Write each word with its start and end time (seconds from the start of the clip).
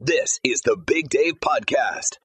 This 0.00 0.38
is 0.44 0.60
the 0.60 0.76
Big 0.76 1.08
Dave 1.08 1.40
Podcast. 1.40 2.18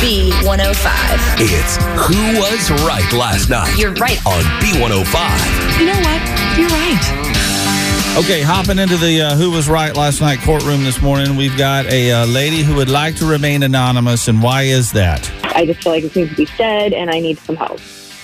B105. 0.00 1.36
It's 1.38 1.76
Who 2.08 2.40
Was 2.40 2.68
Right 2.84 3.12
Last 3.12 3.48
Night 3.48 3.78
You're 3.78 3.92
right. 3.92 4.18
on 4.26 4.42
B105. 4.60 5.78
You 5.78 5.86
know 5.86 6.00
what? 6.00 6.58
You're 6.58 6.68
right. 6.68 8.18
Okay, 8.18 8.42
hopping 8.42 8.80
into 8.80 8.96
the 8.96 9.22
uh, 9.22 9.36
Who 9.36 9.52
Was 9.52 9.68
Right 9.68 9.94
Last 9.94 10.20
Night 10.20 10.40
courtroom 10.40 10.82
this 10.82 11.00
morning, 11.00 11.36
we've 11.36 11.56
got 11.56 11.86
a 11.86 12.10
uh, 12.10 12.26
lady 12.26 12.64
who 12.64 12.74
would 12.74 12.90
like 12.90 13.14
to 13.18 13.24
remain 13.24 13.62
anonymous, 13.62 14.26
and 14.26 14.42
why 14.42 14.62
is 14.62 14.90
that? 14.94 15.30
I 15.54 15.64
just 15.64 15.84
feel 15.84 15.92
like 15.92 16.02
it 16.02 16.16
needs 16.16 16.30
to 16.30 16.36
be 16.36 16.46
said, 16.46 16.92
and 16.92 17.08
I 17.08 17.20
need 17.20 17.38
some 17.38 17.54
help. 17.54 17.78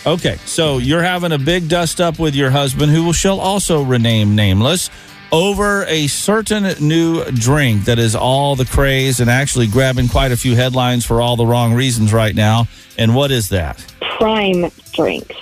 Okay, 0.05 0.39
so 0.45 0.79
you're 0.79 1.05
having 1.05 1.31
a 1.31 1.39
big 1.39 1.69
dust 1.69 2.01
up 2.01 2.19
with 2.19 2.35
your 2.35 2.51
husband, 2.51 2.91
who 2.91 3.05
will 3.05 3.13
shall 3.13 3.39
also 3.39 3.81
rename 3.81 4.35
nameless, 4.35 4.91
over 5.35 5.85
a 5.87 6.07
certain 6.07 6.63
new 6.87 7.25
drink 7.25 7.87
that 7.87 7.99
is 7.99 8.15
all 8.15 8.55
the 8.55 8.65
craze 8.65 9.19
and 9.19 9.29
actually 9.29 9.67
grabbing 9.67 10.07
quite 10.07 10.31
a 10.31 10.37
few 10.37 10.55
headlines 10.55 11.05
for 11.05 11.21
all 11.21 11.35
the 11.35 11.45
wrong 11.45 11.75
reasons 11.75 12.13
right 12.13 12.37
now. 12.37 12.69
And 12.99 13.17
what 13.17 13.33
is 13.33 13.49
that? 13.49 13.85
Prime 14.19 14.71
drinks. 14.93 15.35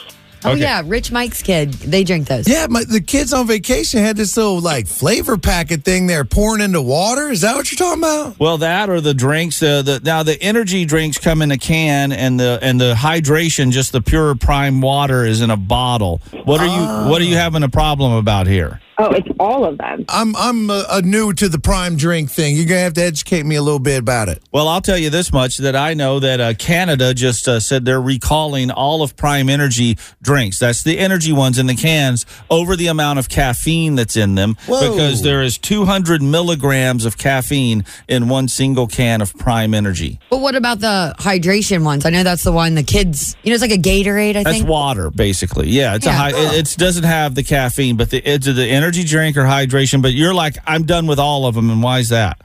Oh 0.45 0.53
Okay. 0.53 0.63
yeah, 0.63 0.83
Rich 0.85 1.13
Mike's 1.13 1.43
kid. 1.43 1.73
They 1.75 2.03
drink 2.05 2.27
those. 2.27 2.49
Yeah, 2.49 2.67
my, 2.69 2.83
the 2.85 3.03
kids 3.03 3.33
on 3.35 3.47
vacation 3.47 4.01
had 4.01 4.17
this 4.17 4.35
little 4.37 4.61
like 4.61 4.87
flavor 4.89 5.37
packet 5.37 5.85
thing 5.85 6.07
they're 6.07 6.25
pouring 6.25 6.63
into 6.63 6.81
water. 6.83 7.29
Is 7.29 7.43
that 7.43 7.55
what 7.55 7.71
you're 7.71 7.77
talking 7.77 8.03
about? 8.03 8.41
Well, 8.41 8.59
that 8.59 8.89
or 8.91 9.01
the 9.03 9.15
drinks. 9.15 9.61
The, 9.61 9.83
the 9.85 10.01
now 10.03 10.23
the 10.25 10.43
energy 10.43 10.85
drinks 10.85 11.19
come 11.19 11.43
in 11.43 11.53
a 11.53 11.59
can, 11.59 12.11
and 12.11 12.41
the 12.41 12.59
and 12.61 12.81
the 12.81 12.95
hydration, 12.95 13.71
just 13.71 13.93
the 13.93 14.01
pure 14.01 14.35
prime 14.35 14.81
water, 14.81 15.25
is 15.25 15.43
in 15.43 15.51
a 15.51 15.57
bottle. 15.57 16.21
What 16.45 16.61
are 16.61 16.67
you 16.67 17.11
What 17.11 17.21
are 17.21 17.25
you 17.25 17.37
ah. 17.37 17.41
having 17.41 17.63
a 17.63 17.69
problem 17.69 18.11
about 18.13 18.49
here? 18.49 18.81
Oh, 19.03 19.11
it's 19.11 19.27
all 19.41 19.65
of 19.65 19.79
them. 19.79 20.05
I'm 20.09 20.37
I'm 20.37 20.71
uh, 20.71 20.85
uh, 20.89 21.03
new 21.05 21.33
to 21.33 21.49
the 21.49 21.59
prime 21.59 21.97
drink 21.97 22.31
thing. 22.31 22.55
You're 22.55 22.67
gonna 22.67 22.81
have 22.83 22.95
to 22.95 23.03
educate 23.03 23.45
me 23.45 23.57
a 23.57 23.63
little 23.63 23.81
bit 23.81 23.99
about 23.99 24.29
it. 24.29 24.41
Well, 24.53 24.69
I'll 24.69 24.81
tell 24.81 24.97
you 24.97 25.11
this 25.11 25.33
much: 25.33 25.57
that 25.57 25.75
I 25.75 25.95
know 25.95 26.21
that 26.21 26.41
uh, 26.41 26.55
Canada 26.55 27.13
just 27.13 27.49
uh, 27.49 27.59
said 27.59 27.85
they're 27.85 28.01
recalling 28.01 28.71
all 28.71 29.03
of 29.03 29.17
Prime 29.17 29.49
Energy 29.49 29.99
drinks. 30.23 30.61
That's 30.61 30.85
the 30.85 31.01
energy 31.01 31.33
ones 31.33 31.59
in 31.59 31.67
the 31.67 31.75
cans 31.75 32.27
over 32.49 32.77
the 32.77 32.87
amount 32.87 33.19
of 33.19 33.29
caffeine 33.29 33.97
that's 33.97 34.17
in 34.17 34.37
them, 34.37 34.57
Whoa. 34.67 34.93
because 34.93 35.23
there 35.23 35.43
is 35.43 35.59
200 35.59 36.23
milligrams 36.23 37.05
of 37.05 37.19
caffeine 37.19 37.85
in 38.07 38.29
one 38.29 38.47
single 38.47 38.87
can 38.87 39.21
of 39.21 39.35
Prime 39.35 39.75
Energy. 39.75 40.21
But 40.31 40.39
what 40.41 40.55
about 40.55 40.79
the 40.79 41.17
hydration 41.19 41.85
ones? 41.85 42.07
I 42.07 42.11
know 42.11 42.23
that's 42.23 42.45
the 42.45 42.53
one 42.53 42.77
the 42.77 42.85
kids. 42.85 43.37
You 43.43 43.51
know, 43.51 43.55
it's 43.55 43.63
like 43.63 43.73
a 43.73 43.79
Gatorade. 43.79 44.31
I 44.37 44.45
That's 44.45 44.55
think. 44.57 44.63
That's 44.63 44.71
water, 44.71 45.11
basically. 45.11 45.71
Yeah, 45.71 45.97
it's 45.97 46.07
a 46.07 46.11
Yeah. 46.11 46.17
high. 46.17 46.29
It 46.31 46.61
it's, 46.61 46.77
doesn't 46.77 47.05
have 47.05 47.35
the 47.35 47.43
caffeine, 47.43 47.97
but 47.97 48.11
the 48.11 48.19
it's 48.19 48.47
the 48.47 48.67
energy 48.69 48.92
drink 48.93 49.37
or 49.37 49.45
hydration. 49.45 50.03
But 50.03 50.13
you're 50.13 50.35
like, 50.35 50.57
I'm 50.67 50.85
done 50.85 51.07
with 51.07 51.19
all 51.19 51.47
of 51.47 51.55
them, 51.55 51.71
and 51.71 51.83
why 51.83 52.01
is 52.01 52.11
that? 52.11 52.41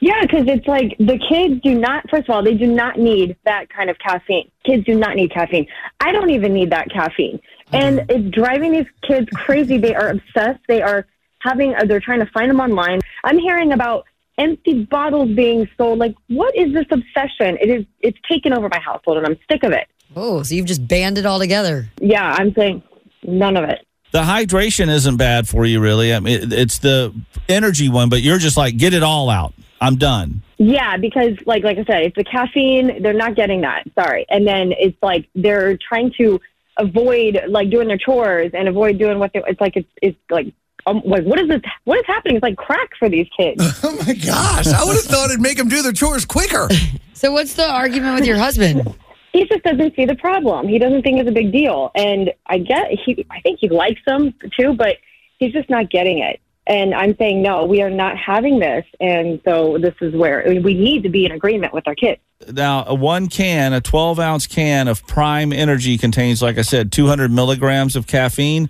Yeah, 0.00 0.20
because 0.22 0.46
it's 0.46 0.66
like 0.66 0.96
the 0.98 1.18
kids 1.18 1.60
do 1.62 1.74
not, 1.74 2.08
first 2.10 2.28
of 2.28 2.34
all, 2.34 2.42
they 2.42 2.54
do 2.54 2.66
not 2.66 2.98
need 2.98 3.36
that 3.44 3.70
kind 3.70 3.88
of 3.88 3.98
caffeine. 3.98 4.50
Kids 4.64 4.84
do 4.84 4.94
not 4.94 5.16
need 5.16 5.32
caffeine. 5.32 5.66
I 6.00 6.12
don't 6.12 6.30
even 6.30 6.52
need 6.52 6.70
that 6.70 6.90
caffeine. 6.90 7.40
And 7.72 8.04
it's 8.08 8.34
driving 8.34 8.72
these 8.72 8.86
kids 9.02 9.28
crazy. 9.32 9.78
They 9.78 9.94
are 9.94 10.08
obsessed. 10.08 10.60
They 10.68 10.82
are 10.82 11.06
having, 11.40 11.74
uh, 11.74 11.84
they're 11.86 12.00
trying 12.00 12.20
to 12.20 12.26
find 12.26 12.50
them 12.50 12.60
online. 12.60 13.00
I'm 13.24 13.38
hearing 13.38 13.72
about 13.72 14.04
empty 14.38 14.84
bottles 14.84 15.34
being 15.34 15.66
sold. 15.78 15.98
Like, 15.98 16.14
what 16.28 16.54
is 16.56 16.74
this 16.74 16.86
obsession? 16.90 17.56
It 17.60 17.70
is, 17.70 17.86
it's 18.00 18.18
taken 18.30 18.52
over 18.52 18.68
my 18.68 18.78
household 18.78 19.16
and 19.16 19.26
I'm 19.26 19.38
sick 19.50 19.62
of 19.62 19.72
it. 19.72 19.88
Oh, 20.14 20.42
so 20.42 20.54
you've 20.54 20.66
just 20.66 20.86
banned 20.86 21.18
it 21.18 21.26
all 21.26 21.38
together. 21.38 21.88
Yeah, 22.00 22.34
I'm 22.38 22.54
saying 22.54 22.82
none 23.24 23.56
of 23.56 23.68
it. 23.68 23.86
The 24.16 24.22
hydration 24.22 24.88
isn't 24.88 25.18
bad 25.18 25.46
for 25.46 25.66
you, 25.66 25.78
really. 25.78 26.14
I 26.14 26.20
mean, 26.20 26.40
it- 26.44 26.52
it's 26.54 26.78
the 26.78 27.12
energy 27.50 27.90
one, 27.90 28.08
but 28.08 28.22
you're 28.22 28.38
just 28.38 28.56
like, 28.56 28.78
get 28.78 28.94
it 28.94 29.02
all 29.02 29.28
out. 29.28 29.52
I'm 29.78 29.96
done. 29.96 30.40
Yeah, 30.56 30.96
because 30.96 31.34
like 31.44 31.64
like 31.64 31.76
I 31.76 31.84
said, 31.84 32.02
it's 32.04 32.16
the 32.16 32.24
caffeine. 32.24 33.02
They're 33.02 33.12
not 33.12 33.34
getting 33.34 33.60
that. 33.60 33.84
Sorry, 33.94 34.24
and 34.30 34.46
then 34.46 34.72
it's 34.72 34.96
like 35.02 35.28
they're 35.34 35.76
trying 35.76 36.12
to 36.16 36.40
avoid 36.78 37.42
like 37.48 37.68
doing 37.68 37.88
their 37.88 37.98
chores 37.98 38.52
and 38.54 38.68
avoid 38.68 38.96
doing 38.98 39.18
what 39.18 39.32
they. 39.34 39.42
It's 39.46 39.60
like 39.60 39.76
it's 39.76 39.88
it's 40.00 40.16
like 40.30 40.46
um, 40.86 41.02
like 41.04 41.24
what 41.24 41.38
is 41.38 41.48
this? 41.48 41.60
What 41.84 41.98
is 41.98 42.06
happening? 42.06 42.36
It's 42.36 42.42
like 42.42 42.56
crack 42.56 42.88
for 42.98 43.10
these 43.10 43.28
kids. 43.36 43.62
Oh 43.84 43.94
my 44.06 44.14
gosh! 44.14 44.66
I 44.68 44.82
would 44.82 44.94
have 44.96 45.04
thought 45.04 45.28
it'd 45.28 45.42
make 45.42 45.58
them 45.58 45.68
do 45.68 45.82
their 45.82 45.92
chores 45.92 46.24
quicker. 46.24 46.68
So 47.12 47.32
what's 47.32 47.54
the 47.54 47.66
argument 47.66 48.14
with 48.16 48.26
your 48.26 48.36
husband? 48.36 48.94
He 49.36 49.46
just 49.46 49.62
doesn't 49.62 49.94
see 49.94 50.04
the 50.04 50.14
problem. 50.14 50.66
He 50.68 50.78
doesn't 50.78 51.02
think 51.02 51.18
it's 51.18 51.28
a 51.28 51.32
big 51.32 51.52
deal, 51.52 51.90
and 51.94 52.32
I 52.46 52.58
get 52.58 52.90
he. 52.90 53.26
I 53.30 53.40
think 53.40 53.58
he 53.60 53.68
likes 53.68 54.00
them 54.06 54.34
too, 54.58 54.74
but 54.74 54.96
he's 55.38 55.52
just 55.52 55.68
not 55.68 55.90
getting 55.90 56.18
it. 56.18 56.40
And 56.66 56.94
I'm 56.94 57.16
saying 57.16 57.42
no, 57.42 57.64
we 57.64 57.82
are 57.82 57.90
not 57.90 58.16
having 58.16 58.58
this, 58.58 58.84
and 59.00 59.40
so 59.44 59.78
this 59.78 59.94
is 60.00 60.14
where 60.14 60.44
we 60.46 60.74
need 60.74 61.02
to 61.04 61.08
be 61.08 61.24
in 61.24 61.32
agreement 61.32 61.72
with 61.72 61.86
our 61.86 61.94
kids. 61.94 62.20
Now, 62.50 62.84
a 62.86 62.94
one 62.94 63.28
can, 63.28 63.72
a 63.72 63.80
12 63.80 64.18
ounce 64.18 64.46
can 64.46 64.88
of 64.88 65.06
Prime 65.06 65.52
Energy 65.52 65.96
contains, 65.96 66.42
like 66.42 66.58
I 66.58 66.62
said, 66.62 66.90
200 66.90 67.30
milligrams 67.30 67.94
of 67.94 68.06
caffeine. 68.06 68.68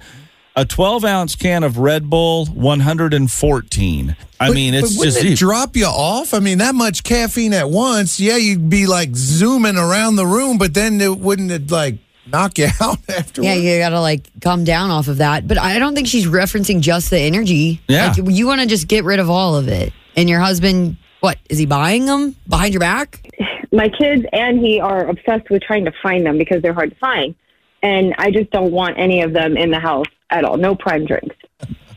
A 0.58 0.64
12 0.64 1.04
ounce 1.04 1.36
can 1.36 1.62
of 1.64 1.76
Red 1.76 2.08
Bull, 2.08 2.46
114. 2.46 4.16
I 4.40 4.48
But- 4.48 4.54
mean, 4.54 4.72
but 4.74 4.84
it's 4.84 4.96
wouldn't 4.98 5.14
just. 5.16 5.26
it 5.26 5.38
drop 5.38 5.76
you 5.76 5.84
off. 5.86 6.32
I 6.32 6.38
mean, 6.40 6.58
that 6.58 6.74
much 6.74 7.02
caffeine 7.04 7.52
at 7.52 7.68
once. 7.70 8.18
Yeah, 8.18 8.36
you'd 8.38 8.70
be 8.70 8.86
like 8.86 9.14
zooming 9.14 9.76
around 9.76 10.16
the 10.16 10.26
room, 10.26 10.56
but 10.58 10.72
then 10.74 11.00
it 11.00 11.18
wouldn't 11.18 11.50
it 11.50 11.70
like 11.70 11.96
knock 12.30 12.58
you 12.58 12.68
out 12.80 12.98
afterwards. 13.08 13.38
Yeah, 13.38 13.54
you 13.54 13.78
gotta 13.78 14.00
like 14.00 14.28
calm 14.40 14.64
down 14.64 14.90
off 14.90 15.08
of 15.08 15.18
that. 15.18 15.46
But 15.46 15.58
I 15.58 15.78
don't 15.78 15.94
think 15.94 16.06
she's 16.06 16.26
referencing 16.26 16.80
just 16.80 17.10
the 17.10 17.18
energy. 17.20 17.80
Yeah. 17.88 18.14
Like, 18.16 18.30
you 18.34 18.46
want 18.46 18.62
to 18.62 18.66
just 18.66 18.88
get 18.88 19.04
rid 19.04 19.18
of 19.20 19.28
all 19.28 19.56
of 19.56 19.68
it. 19.68 19.92
And 20.16 20.28
your 20.30 20.40
husband, 20.40 20.96
what 21.20 21.36
is 21.50 21.58
he 21.58 21.66
buying 21.66 22.06
them 22.06 22.34
behind 22.48 22.72
your 22.72 22.80
back? 22.80 23.28
my 23.72 23.88
kids 23.90 24.24
and 24.32 24.58
he 24.58 24.80
are 24.80 25.06
obsessed 25.06 25.50
with 25.50 25.62
trying 25.62 25.84
to 25.84 25.92
find 26.02 26.24
them 26.24 26.38
because 26.38 26.62
they're 26.62 26.72
hard 26.72 26.90
to 26.90 26.96
find. 26.96 27.34
And 27.82 28.14
I 28.16 28.30
just 28.30 28.50
don't 28.50 28.72
want 28.72 28.98
any 28.98 29.20
of 29.20 29.34
them 29.34 29.56
in 29.58 29.70
the 29.70 29.78
house 29.78 30.06
at 30.30 30.44
all. 30.44 30.56
No 30.56 30.74
prime 30.74 31.04
drinks. 31.06 31.36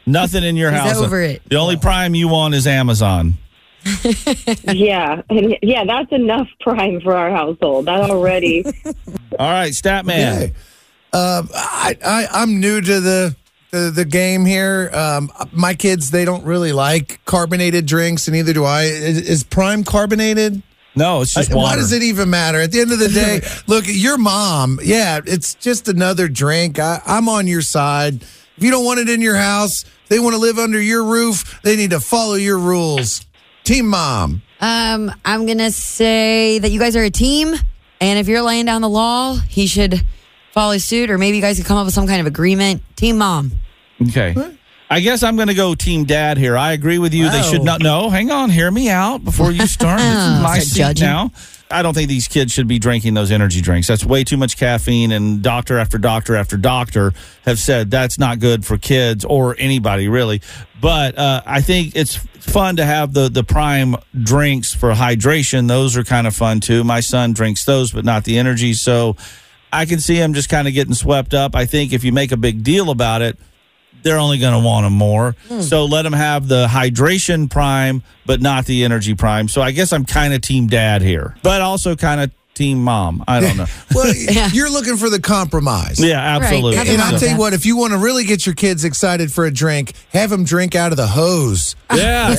Nothing 0.06 0.44
in 0.44 0.56
your 0.56 0.72
He's 0.72 0.80
house. 0.80 0.98
over 0.98 1.22
it. 1.22 1.42
The 1.48 1.58
only 1.58 1.78
Prime 1.78 2.16
you 2.16 2.28
want 2.28 2.56
is 2.56 2.66
Amazon. 2.66 3.36
yeah. 4.64 5.22
And 5.30 5.56
yeah, 5.62 5.86
that's 5.86 6.12
enough 6.12 6.48
prime 6.62 7.00
for 7.02 7.16
our 7.16 7.30
household. 7.30 7.86
That 7.86 8.10
already. 8.10 8.66
All 8.86 9.52
right, 9.52 9.72
Stattman. 9.72 10.36
Okay. 10.36 10.54
Um, 11.12 11.50
I, 11.54 11.98
I 12.04 12.28
I'm 12.32 12.60
new 12.60 12.82
to 12.82 13.00
the 13.00 13.36
the, 13.72 13.92
the 13.94 14.06
game 14.06 14.46
here. 14.46 14.90
Um, 14.94 15.32
my 15.52 15.76
kids 15.76 16.12
they 16.12 16.26
don't 16.26 16.44
really 16.44 16.72
like 16.72 17.24
carbonated 17.26 17.86
drinks, 17.86 18.28
and 18.28 18.36
neither 18.36 18.54
do 18.54 18.66
I. 18.66 18.84
Is, 18.84 19.22
is 19.22 19.44
Prime 19.44 19.84
carbonated? 19.84 20.62
No, 20.96 21.22
it's 21.22 21.34
just 21.34 21.52
Uh, 21.52 21.56
water. 21.56 21.68
Why 21.68 21.76
does 21.76 21.92
it 21.94 22.04
even 22.04 22.30
matter? 22.30 22.60
At 22.60 22.72
the 22.72 22.82
end 22.82 22.92
of 22.92 23.00
the 23.00 23.10
day, 23.10 23.42
look, 23.68 23.86
your 23.88 24.18
mom, 24.18 24.80
yeah, 24.84 25.20
it's 25.26 25.54
just 25.56 25.88
another 25.88 26.28
drink. 26.28 26.80
I, 26.80 27.02
I'm 27.06 27.30
on 27.30 27.48
your 27.48 27.62
side. 27.62 28.22
If 28.58 28.64
you 28.64 28.72
don't 28.72 28.84
want 28.84 29.00
it 29.00 29.10
in 29.10 29.22
your 29.22 29.36
house, 29.38 29.86
they 30.10 30.20
want 30.20 30.34
to 30.34 30.40
live 30.42 30.58
under 30.58 30.82
your 30.82 31.04
roof, 31.04 31.60
they 31.64 31.76
need 31.76 31.92
to 31.92 32.00
follow 32.00 32.34
your 32.34 32.58
rules. 32.58 33.26
Team 33.64 33.88
mom. 33.88 34.42
Um, 34.60 35.12
I'm 35.24 35.46
gonna 35.46 35.72
say 35.72 36.60
that 36.60 36.72
you 36.72 36.80
guys 36.80 36.96
are 36.96 37.04
a 37.04 37.10
team, 37.12 37.54
and 38.02 38.20
if 38.20 38.28
you're 38.28 38.42
laying 38.42 38.66
down 38.66 38.82
the 38.82 38.90
law, 38.90 39.36
he 39.48 39.68
should 39.68 40.02
follow 40.54 40.78
suit, 40.80 41.10
or 41.12 41.18
maybe 41.18 41.38
you 41.38 41.42
guys 41.42 41.58
could 41.58 41.66
come 41.68 41.78
up 41.78 41.86
with 41.86 41.94
some 41.94 42.08
kind 42.08 42.20
of 42.20 42.26
agreement. 42.28 42.82
Team 42.98 43.20
mom. 43.20 43.52
Okay. 44.02 44.36
I 44.92 45.02
guess 45.02 45.22
I'm 45.22 45.36
going 45.36 45.50
to 45.50 45.54
go 45.54 45.76
team 45.76 46.06
dad 46.06 46.38
here. 46.38 46.58
I 46.58 46.72
agree 46.74 46.98
with 46.98 47.14
you. 47.14 47.30
They 47.30 47.44
should 47.44 47.64
not. 47.64 47.82
No, 47.82 48.10
hang 48.10 48.32
on. 48.32 48.50
Hear 48.50 48.72
me 48.72 48.90
out 48.90 49.24
before 49.24 49.52
you 49.52 49.68
start. 49.68 50.00
This 50.00 50.08
is 50.08 50.16
my 50.42 50.60
seat 50.60 50.80
judging. 50.80 51.06
now. 51.06 51.32
I 51.72 51.84
don't 51.84 51.94
think 51.94 52.10
these 52.10 52.28
kids 52.28 52.52
should 52.52 52.68
be 52.68 52.80
drinking 52.80 53.14
those 53.14 53.30
energy 53.30 53.62
drinks. 53.62 53.88
That's 53.88 54.04
way 54.04 54.24
too 54.24 54.38
much 54.38 54.58
caffeine, 54.58 55.12
and 55.12 55.44
doctor 55.44 55.78
after 55.78 56.00
doctor 56.00 56.36
after 56.36 56.58
doctor 56.58 57.14
have 57.46 57.60
said 57.60 57.92
that's 57.92 58.18
not 58.18 58.40
good 58.40 58.66
for 58.66 58.80
kids 58.80 59.24
or 59.24 59.56
anybody 59.60 60.08
really. 60.08 60.42
But 60.82 61.16
uh, 61.16 61.44
I 61.46 61.62
think 61.62 61.96
it's 61.96 62.16
fun 62.16 62.78
to 62.78 62.86
have 62.86 63.14
the 63.14 63.30
the 63.30 63.44
prime 63.44 63.96
drinks 64.20 64.74
for 64.74 64.94
hydration. 64.94 65.68
Those 65.68 65.96
are 65.96 66.04
kind 66.04 66.26
of 66.26 66.36
fun 66.36 66.60
too. 66.60 66.84
My 66.84 67.02
son 67.02 67.34
drinks 67.34 67.64
those, 67.66 67.92
but 67.92 68.04
not 68.04 68.24
the 68.24 68.40
energy. 68.40 68.74
So 68.74 69.16
I 69.72 69.86
can 69.86 70.00
see 70.00 70.16
him 70.16 70.34
just 70.34 70.50
kind 70.50 70.68
of 70.68 70.74
getting 70.74 70.96
swept 70.96 71.36
up. 71.36 71.56
I 71.56 71.66
think 71.68 71.94
if 71.94 72.04
you 72.04 72.12
make 72.12 72.32
a 72.32 72.38
big 72.38 72.64
deal 72.64 72.90
about 72.90 73.22
it, 73.22 73.38
they're 74.04 74.18
only 74.18 74.38
going 74.38 74.60
to 74.60 74.66
want 74.66 74.86
them 74.86 74.94
more. 74.94 75.36
Hmm. 75.48 75.62
So 75.62 75.86
let 75.86 76.04
them 76.04 76.14
have 76.14 76.48
the 76.48 76.68
hydration 76.68 77.50
prime, 77.50 78.04
but 78.26 78.42
not 78.42 78.66
the 78.66 78.84
energy 78.84 79.16
prime. 79.16 79.48
So 79.48 79.62
I 79.62 79.72
guess 79.72 79.94
I'm 79.94 80.06
kind 80.06 80.34
of 80.34 80.42
team 80.42 80.68
dad 80.68 81.02
here, 81.02 81.36
but 81.44 81.62
also 81.62 81.96
kind 81.96 82.22
of 82.22 82.32
team 82.60 82.84
mom. 82.84 83.24
I 83.28 83.40
don't 83.40 83.56
know. 83.58 83.66
Well, 83.96 84.14
Yeah. 84.30 84.50
you're 84.54 84.70
looking 84.70 84.98
for 84.98 85.10
the 85.10 85.20
compromise. 85.22 86.00
yeah, 86.00 86.20
absolutely. 86.20 86.76
Nothing 86.76 86.94
And 86.94 87.02
I'll 87.02 87.18
tell 87.18 87.30
you 87.30 87.38
what, 87.38 87.54
if 87.54 87.66
you 87.66 87.76
want 87.78 87.94
to 87.94 87.98
really 87.98 88.24
get 88.26 88.46
your 88.46 88.54
kids 88.54 88.84
excited 88.84 89.32
for 89.32 89.46
a 89.46 89.52
drink, 89.52 89.94
have 90.12 90.30
them 90.30 90.44
drink 90.44 90.76
out 90.76 90.92
of 90.92 90.98
the 90.98 91.08
hose. 91.08 91.76
yeah. 91.94 92.30
Yeah, 92.30 92.36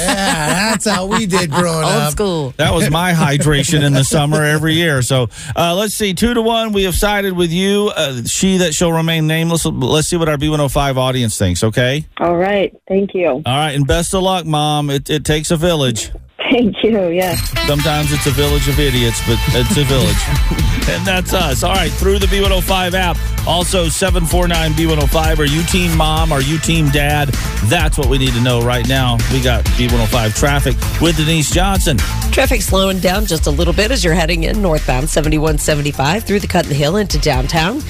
that's 0.71 0.87
how 0.87 1.07
we 1.07 1.27
did 1.27 1.51
growing 1.51 1.85
Old 1.85 1.95
up. 1.95 2.13
school. 2.13 2.55
That 2.59 2.73
was 2.75 2.89
my 2.91 3.13
hydration 3.13 3.83
in 3.83 3.95
the 3.95 4.05
summer 4.05 4.45
every 4.45 4.75
year. 4.75 5.01
So 5.03 5.29
uh, 5.57 5.75
let's 5.75 5.95
see, 5.95 6.13
two 6.15 6.35
to 6.35 6.43
one. 6.43 6.73
We 6.73 6.85
have 6.85 6.95
sided 6.95 7.33
with 7.33 7.51
you. 7.51 7.91
Uh, 7.97 8.23
she 8.25 8.59
that 8.59 8.75
shall 8.75 8.93
remain 8.93 9.27
nameless. 9.27 9.65
Let's 9.65 10.07
see 10.09 10.17
what 10.17 10.29
our 10.29 10.37
B105 10.37 10.97
audience 10.97 11.37
thinks. 11.39 11.65
Okay. 11.65 12.05
All 12.19 12.37
right. 12.37 12.73
Thank 12.87 13.15
you. 13.15 13.27
All 13.29 13.43
right, 13.45 13.73
and 13.73 13.87
best 13.87 14.15
of 14.15 14.23
luck, 14.23 14.45
mom. 14.47 14.91
It, 14.91 15.09
it 15.11 15.25
takes 15.25 15.51
a 15.51 15.57
village. 15.57 16.11
Thank 16.51 16.83
you. 16.83 17.11
Yes. 17.11 17.39
Sometimes 17.67 18.13
it's 18.13 18.27
a 18.27 18.31
village 18.31 18.69
of 18.69 18.79
idiots, 18.81 19.21
but 19.27 19.39
it's 19.51 19.77
a 19.77 19.85
village. 19.85 20.89
and 20.91 21.07
that's 21.07 21.33
us. 21.33 21.63
All 21.63 21.75
right, 21.75 21.93
through 21.93 22.19
the 22.19 22.27
B105 22.27 22.95
app. 22.95 23.17
Also, 23.47 23.89
749 23.89 24.73
B105. 24.73 25.39
Are 25.39 25.45
you 25.45 25.63
team 25.65 25.97
mom? 25.97 26.33
Are 26.33 26.43
you 26.43 26.59
team 26.59 26.89
dad? 26.89 27.29
That's 27.65 27.97
what 27.97 28.09
we 28.09 28.19
need 28.19 28.33
to 28.33 28.41
know 28.43 28.61
right 28.61 28.87
now. 28.89 29.17
We 29.33 29.41
got 29.41 29.65
B105 29.65 30.35
traffic 30.37 30.77
with 31.01 31.17
Denise 31.17 31.51
Johnson. 31.51 31.99
Traffic 32.33 32.63
slowing 32.63 32.99
down 32.99 33.27
just 33.27 33.47
a 33.47 33.51
little 33.51 33.75
bit 33.75 33.91
as 33.93 34.05
you're 34.05 34.15
heading 34.15 34.45
in 34.45 34.61
northbound 34.61 35.09
7175 35.09 36.25
through 36.25 36.41
the 36.41 36.49
Cut 36.49 36.67
and 36.67 36.75
Hill 36.75 36.97
into 36.97 37.19
downtown. 37.19 37.81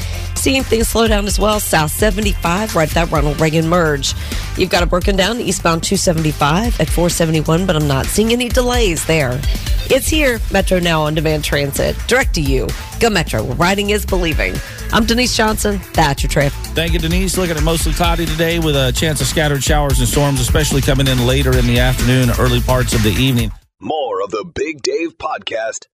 Seeing 0.41 0.63
things 0.63 0.89
slow 0.89 1.07
down 1.07 1.27
as 1.27 1.39
well, 1.39 1.61
south 1.61 1.91
75, 1.91 2.75
right 2.75 2.89
at 2.89 2.95
that 2.95 3.11
Ronald 3.11 3.39
Reagan 3.39 3.69
merge. 3.69 4.15
You've 4.57 4.71
got 4.71 4.83
it 4.83 4.89
broken 4.89 5.15
down 5.15 5.39
eastbound 5.39 5.83
275 5.83 6.81
at 6.81 6.89
471, 6.89 7.67
but 7.67 7.77
I'm 7.77 7.87
not 7.87 8.07
seeing 8.07 8.33
any 8.33 8.49
delays 8.49 9.05
there. 9.05 9.39
It's 9.91 10.09
here, 10.09 10.41
Metro 10.51 10.79
Now 10.79 11.03
on 11.03 11.13
Demand 11.13 11.45
Transit. 11.45 11.95
Direct 12.07 12.35
to 12.37 12.41
you. 12.41 12.69
Go 13.01 13.11
Metro, 13.11 13.45
where 13.45 13.55
riding 13.57 13.91
is 13.91 14.07
believing. 14.07 14.55
I'm 14.95 15.05
Denise 15.05 15.37
Johnson. 15.37 15.79
That's 15.93 16.23
your 16.23 16.31
trip. 16.31 16.55
Thank 16.73 16.95
you, 16.95 17.01
Denise. 17.01 17.37
Looking 17.37 17.59
at 17.59 17.63
mostly 17.63 17.93
cloudy 17.93 18.25
today 18.25 18.59
with 18.59 18.77
a 18.77 18.93
chance 18.93 19.21
of 19.21 19.27
scattered 19.27 19.63
showers 19.63 19.99
and 19.99 20.09
storms, 20.09 20.41
especially 20.41 20.81
coming 20.81 21.07
in 21.07 21.27
later 21.27 21.55
in 21.59 21.67
the 21.67 21.81
afternoon, 21.81 22.31
early 22.39 22.63
parts 22.63 22.95
of 22.95 23.03
the 23.03 23.11
evening. 23.11 23.53
More 23.79 24.23
of 24.23 24.31
the 24.31 24.51
Big 24.55 24.81
Dave 24.81 25.19
Podcast. 25.19 25.85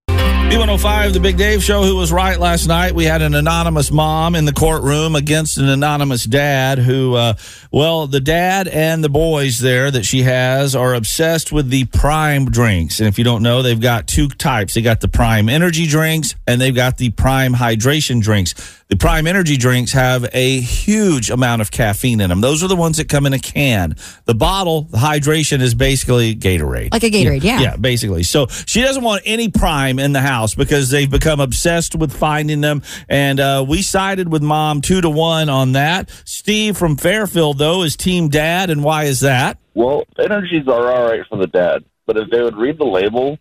B105, 0.46 1.12
the 1.12 1.18
Big 1.18 1.36
Dave 1.36 1.60
Show, 1.60 1.82
who 1.82 1.96
was 1.96 2.12
right 2.12 2.38
last 2.38 2.68
night. 2.68 2.94
We 2.94 3.02
had 3.04 3.20
an 3.20 3.34
anonymous 3.34 3.90
mom 3.90 4.36
in 4.36 4.44
the 4.44 4.52
courtroom 4.52 5.16
against 5.16 5.58
an 5.58 5.68
anonymous 5.68 6.22
dad 6.22 6.78
who, 6.78 7.16
uh, 7.16 7.34
well, 7.72 8.06
the 8.06 8.20
dad 8.20 8.68
and 8.68 9.02
the 9.02 9.08
boys 9.08 9.58
there 9.58 9.90
that 9.90 10.04
she 10.04 10.22
has 10.22 10.76
are 10.76 10.94
obsessed 10.94 11.50
with 11.50 11.68
the 11.70 11.86
prime 11.86 12.48
drinks. 12.48 13.00
And 13.00 13.08
if 13.08 13.18
you 13.18 13.24
don't 13.24 13.42
know, 13.42 13.62
they've 13.62 13.80
got 13.80 14.06
two 14.06 14.28
types. 14.28 14.74
They 14.74 14.82
got 14.82 15.00
the 15.00 15.08
prime 15.08 15.48
energy 15.48 15.84
drinks 15.88 16.36
and 16.46 16.60
they've 16.60 16.74
got 16.74 16.98
the 16.98 17.10
prime 17.10 17.52
hydration 17.52 18.22
drinks. 18.22 18.54
The 18.88 18.96
prime 18.96 19.26
energy 19.26 19.56
drinks 19.56 19.90
have 19.92 20.28
a 20.32 20.60
huge 20.60 21.28
amount 21.28 21.60
of 21.60 21.72
caffeine 21.72 22.20
in 22.20 22.30
them. 22.30 22.40
Those 22.40 22.62
are 22.62 22.68
the 22.68 22.76
ones 22.76 22.98
that 22.98 23.08
come 23.08 23.26
in 23.26 23.32
a 23.32 23.38
can. 23.40 23.96
The 24.26 24.34
bottle, 24.34 24.82
the 24.82 24.98
hydration 24.98 25.60
is 25.60 25.74
basically 25.74 26.36
Gatorade. 26.36 26.92
Like 26.92 27.02
a 27.02 27.10
Gatorade, 27.10 27.42
yeah. 27.42 27.58
Yeah, 27.58 27.76
basically. 27.76 28.22
So 28.22 28.46
she 28.46 28.82
doesn't 28.82 29.02
want 29.02 29.22
any 29.24 29.48
prime 29.48 29.98
in 29.98 30.12
the 30.12 30.20
house 30.20 30.54
because 30.54 30.90
they've 30.90 31.10
become 31.10 31.40
obsessed 31.40 31.96
with 31.96 32.12
finding 32.12 32.60
them. 32.60 32.82
And 33.08 33.40
uh, 33.40 33.64
we 33.68 33.82
sided 33.82 34.30
with 34.30 34.44
mom 34.44 34.82
two 34.82 35.00
to 35.00 35.10
one 35.10 35.48
on 35.48 35.72
that. 35.72 36.08
Steve 36.24 36.76
from 36.76 36.96
Fairfield, 36.96 37.58
though, 37.58 37.82
is 37.82 37.96
team 37.96 38.28
dad. 38.28 38.70
And 38.70 38.84
why 38.84 39.04
is 39.04 39.18
that? 39.18 39.58
Well, 39.74 40.04
energies 40.16 40.68
are 40.68 40.92
all 40.92 41.08
right 41.08 41.26
for 41.28 41.38
the 41.38 41.48
dad, 41.48 41.84
but 42.06 42.16
if 42.16 42.30
they 42.30 42.40
would 42.40 42.56
read 42.56 42.78
the 42.78 42.84
label, 42.84 43.36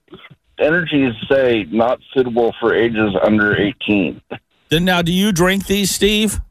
energies 0.57 1.13
say 1.29 1.67
not 1.69 1.99
suitable 2.15 2.55
for 2.59 2.73
ages 2.73 3.15
under 3.21 3.55
18. 3.55 4.21
Then 4.75 4.83
now, 4.83 5.01
do 5.01 5.13
you 5.13 5.31
drink 5.31 5.67
these, 5.67 5.89
Steve? 5.89 6.41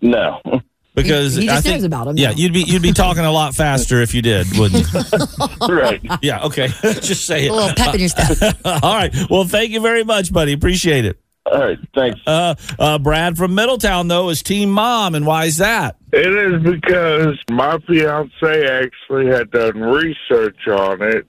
No. 0.00 0.40
Because 0.94 1.36
He- 1.36 1.42
he 1.42 1.50
I 1.50 1.60
think, 1.60 1.76
knows 1.76 1.84
about 1.84 2.08
'em, 2.08 2.16
Yeah, 2.16 2.30
though. 2.32 2.38
you'd 2.38 2.52
be 2.52 2.62
you'd 2.62 2.82
be 2.82 2.90
talking 2.92 3.24
a 3.24 3.30
lot 3.30 3.54
faster 3.54 4.02
if 4.02 4.14
you 4.14 4.20
did, 4.22 4.46
wouldn't 4.58 4.84
you? 4.92 5.68
right. 5.76 6.00
Yeah, 6.22 6.42
okay. 6.46 6.66
Just 6.82 7.24
say 7.24 7.44
it. 7.46 7.50
A 7.50 7.54
little 7.54 7.68
it. 7.68 7.76
pep 7.76 7.94
in 7.94 8.00
your 8.00 8.08
step. 8.08 8.56
All 8.64 8.94
right. 8.96 9.14
Well, 9.30 9.44
thank 9.44 9.70
you 9.70 9.80
very 9.80 10.02
much, 10.02 10.32
buddy. 10.32 10.52
Appreciate 10.54 11.04
it. 11.04 11.20
All 11.46 11.60
right. 11.60 11.78
Thanks. 11.94 12.18
Uh, 12.26 12.56
uh, 12.80 12.98
Brad 12.98 13.36
from 13.36 13.54
Middletown, 13.54 14.08
though, 14.08 14.28
is 14.28 14.42
team 14.42 14.70
mom, 14.72 15.14
and 15.14 15.24
why 15.24 15.44
is 15.44 15.58
that? 15.58 15.94
It 16.12 16.26
is 16.26 16.62
because 16.64 17.36
my 17.48 17.78
fiance 17.86 18.66
actually 18.68 19.26
had 19.26 19.52
done 19.52 19.78
research 19.80 20.66
on 20.66 21.00
it, 21.02 21.28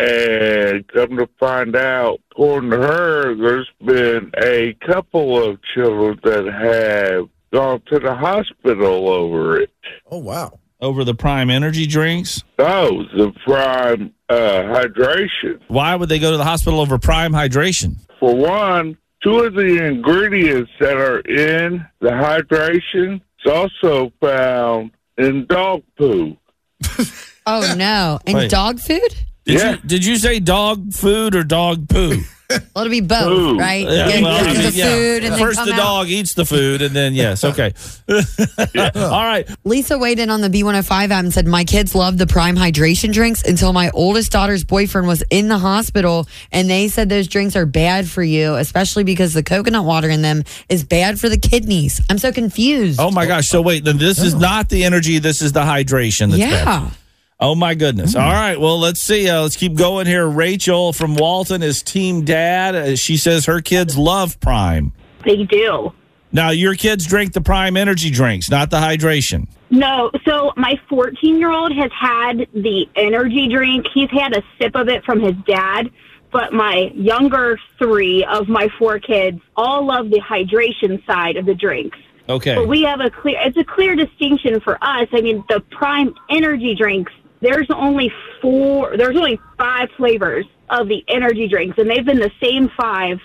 and 0.00 0.88
come 0.88 1.16
to 1.18 1.28
find 1.38 1.76
out, 1.76 2.20
according 2.30 2.70
to 2.70 2.78
her, 2.78 3.34
there's 3.34 3.68
been 3.84 4.32
a 4.42 4.74
couple 4.86 5.42
of 5.42 5.58
children 5.74 6.18
that 6.24 6.46
have 6.46 7.28
gone 7.52 7.82
to 7.90 7.98
the 7.98 8.14
hospital 8.14 9.08
over 9.08 9.60
it. 9.60 9.70
Oh, 10.10 10.18
wow. 10.18 10.58
Over 10.80 11.04
the 11.04 11.14
prime 11.14 11.50
energy 11.50 11.86
drinks? 11.86 12.42
No, 12.58 13.02
the 13.14 13.32
prime 13.44 14.14
uh, 14.30 14.62
hydration. 14.62 15.60
Why 15.68 15.94
would 15.94 16.08
they 16.08 16.18
go 16.18 16.30
to 16.30 16.38
the 16.38 16.44
hospital 16.44 16.80
over 16.80 16.98
prime 16.98 17.32
hydration? 17.32 17.96
For 18.18 18.34
one, 18.34 18.96
two 19.22 19.40
of 19.40 19.54
the 19.54 19.84
ingredients 19.84 20.70
that 20.80 20.96
are 20.96 21.20
in 21.20 21.84
the 22.00 22.08
hydration 22.08 23.20
is 23.44 23.52
also 23.52 24.10
found 24.20 24.92
in 25.18 25.44
dog 25.46 25.82
poo. 25.98 26.38
Oh 27.46 27.74
no! 27.76 28.20
In 28.26 28.36
Wait. 28.36 28.50
dog 28.50 28.78
food? 28.78 29.14
Did 29.44 29.58
Yeah. 29.58 29.70
you 29.72 29.76
did 29.86 30.04
you 30.04 30.16
say 30.16 30.40
dog 30.40 30.92
food 30.92 31.34
or 31.34 31.44
dog 31.44 31.88
poo? 31.88 32.22
Well, 32.74 32.84
it'll 32.84 32.90
be 32.90 33.00
both, 33.00 33.28
Poo. 33.28 33.58
right? 33.58 33.86
Yeah, 33.86 34.08
Get, 34.08 34.22
well, 34.24 34.34
I 34.34 34.42
get 34.42 34.52
mean, 34.54 34.62
the 34.62 34.72
yeah. 34.72 34.92
food 34.92 35.24
and 35.24 35.36
First 35.36 35.58
then 35.58 35.66
the 35.66 35.74
out. 35.74 35.76
dog 35.76 36.08
eats 36.08 36.34
the 36.34 36.44
food 36.44 36.82
and 36.82 36.94
then 36.94 37.14
yes, 37.14 37.44
okay. 37.44 37.72
All 38.96 39.24
right. 39.24 39.48
Lisa 39.64 39.98
weighed 39.98 40.18
in 40.18 40.30
on 40.30 40.40
the 40.40 40.48
B105 40.48 41.10
app 41.10 41.10
and 41.12 41.32
said, 41.32 41.46
My 41.46 41.62
kids 41.62 41.94
love 41.94 42.18
the 42.18 42.26
prime 42.26 42.56
hydration 42.56 43.12
drinks 43.12 43.42
until 43.44 43.72
my 43.72 43.90
oldest 43.90 44.32
daughter's 44.32 44.64
boyfriend 44.64 45.06
was 45.06 45.22
in 45.30 45.46
the 45.46 45.58
hospital 45.58 46.26
and 46.50 46.68
they 46.68 46.88
said 46.88 47.08
those 47.08 47.28
drinks 47.28 47.54
are 47.54 47.66
bad 47.66 48.08
for 48.08 48.22
you, 48.22 48.56
especially 48.56 49.04
because 49.04 49.32
the 49.32 49.44
coconut 49.44 49.84
water 49.84 50.10
in 50.10 50.22
them 50.22 50.42
is 50.68 50.82
bad 50.82 51.20
for 51.20 51.28
the 51.28 51.38
kidneys. 51.38 52.00
I'm 52.10 52.18
so 52.18 52.32
confused. 52.32 52.98
Oh 52.98 53.12
my 53.12 53.26
gosh. 53.26 53.46
So 53.46 53.62
wait, 53.62 53.84
then 53.84 53.98
this 53.98 54.20
is 54.20 54.34
oh. 54.34 54.38
not 54.38 54.68
the 54.68 54.82
energy, 54.82 55.20
this 55.20 55.40
is 55.40 55.52
the 55.52 55.60
hydration 55.62 56.30
that's 56.30 56.40
yeah. 56.40 56.64
bad. 56.64 56.92
Oh 57.40 57.54
my 57.54 57.74
goodness. 57.74 58.14
All 58.14 58.30
right. 58.32 58.60
Well, 58.60 58.78
let's 58.78 59.00
see. 59.00 59.28
Uh, 59.28 59.42
let's 59.42 59.56
keep 59.56 59.74
going 59.74 60.06
here. 60.06 60.28
Rachel 60.28 60.92
from 60.92 61.14
Walton 61.14 61.62
is 61.62 61.82
team 61.82 62.24
dad. 62.24 62.74
Uh, 62.74 62.96
she 62.96 63.16
says 63.16 63.46
her 63.46 63.60
kids 63.62 63.96
love 63.96 64.38
prime. 64.40 64.92
They 65.24 65.44
do. 65.44 65.92
Now, 66.32 66.50
your 66.50 66.74
kids 66.74 67.06
drink 67.06 67.32
the 67.32 67.40
prime 67.40 67.76
energy 67.76 68.10
drinks, 68.10 68.50
not 68.50 68.70
the 68.70 68.76
hydration. 68.76 69.48
No, 69.70 70.10
so 70.24 70.52
my 70.56 70.78
14 70.88 71.38
year 71.38 71.50
old 71.50 71.72
has 71.72 71.90
had 71.98 72.46
the 72.52 72.86
energy 72.94 73.48
drink. 73.48 73.86
He's 73.92 74.10
had 74.10 74.36
a 74.36 74.42
sip 74.60 74.76
of 74.76 74.88
it 74.88 75.04
from 75.04 75.20
his 75.20 75.34
dad, 75.46 75.90
but 76.30 76.52
my 76.52 76.92
younger 76.94 77.58
three 77.78 78.24
of 78.24 78.48
my 78.48 78.68
four 78.78 78.98
kids 78.98 79.40
all 79.56 79.86
love 79.86 80.10
the 80.10 80.20
hydration 80.20 81.04
side 81.06 81.36
of 81.36 81.46
the 81.46 81.54
drinks. 81.54 81.98
Okay. 82.28 82.54
But 82.54 82.68
we 82.68 82.82
have 82.82 83.00
a 83.00 83.10
clear, 83.10 83.40
it's 83.44 83.56
a 83.56 83.64
clear 83.64 83.96
distinction 83.96 84.60
for 84.60 84.74
us. 84.82 85.08
I 85.12 85.20
mean, 85.20 85.44
the 85.48 85.60
prime 85.70 86.14
energy 86.30 86.76
drinks, 86.76 87.12
there's 87.40 87.68
only 87.74 88.12
four, 88.40 88.96
there's 88.96 89.16
only 89.16 89.40
five 89.58 89.88
flavors 89.96 90.46
of 90.68 90.88
the 90.88 91.04
energy 91.08 91.48
drinks, 91.48 91.78
and 91.78 91.90
they've 91.90 92.04
been 92.04 92.20
the 92.20 92.32
same 92.42 92.70
five 92.80 93.18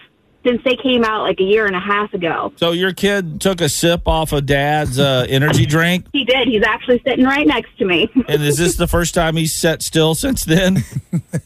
since 0.46 0.64
they 0.64 0.75
came 0.75 1.04
out 1.04 1.24
like 1.24 1.40
a 1.40 1.44
year 1.44 1.66
and 1.66 1.75
a 1.75 1.80
half 1.80 2.14
ago. 2.14 2.54
So 2.58 2.72
your 2.72 2.94
kid 2.94 3.42
took 3.42 3.62
a 3.62 3.68
sip 3.68 4.08
off 4.08 4.32
of 4.32 4.46
dad's 4.46 5.00
uh, 5.00 5.25
energy 5.28 5.66
drink, 5.66 6.06
He 6.14 6.24
did. 6.24 6.48
He's 6.48 6.64
actually 6.64 7.02
sitting 7.06 7.25
right 7.25 7.48
next 7.48 7.78
to 7.80 7.86
me. 7.86 8.10
and 8.28 8.44
is 8.44 8.58
this 8.58 8.75
the 8.75 8.88
first 8.88 9.14
time 9.14 9.36
he's 9.36 9.56
sat 9.56 9.82
still 9.82 10.16
since 10.16 10.46
then? 10.46 10.84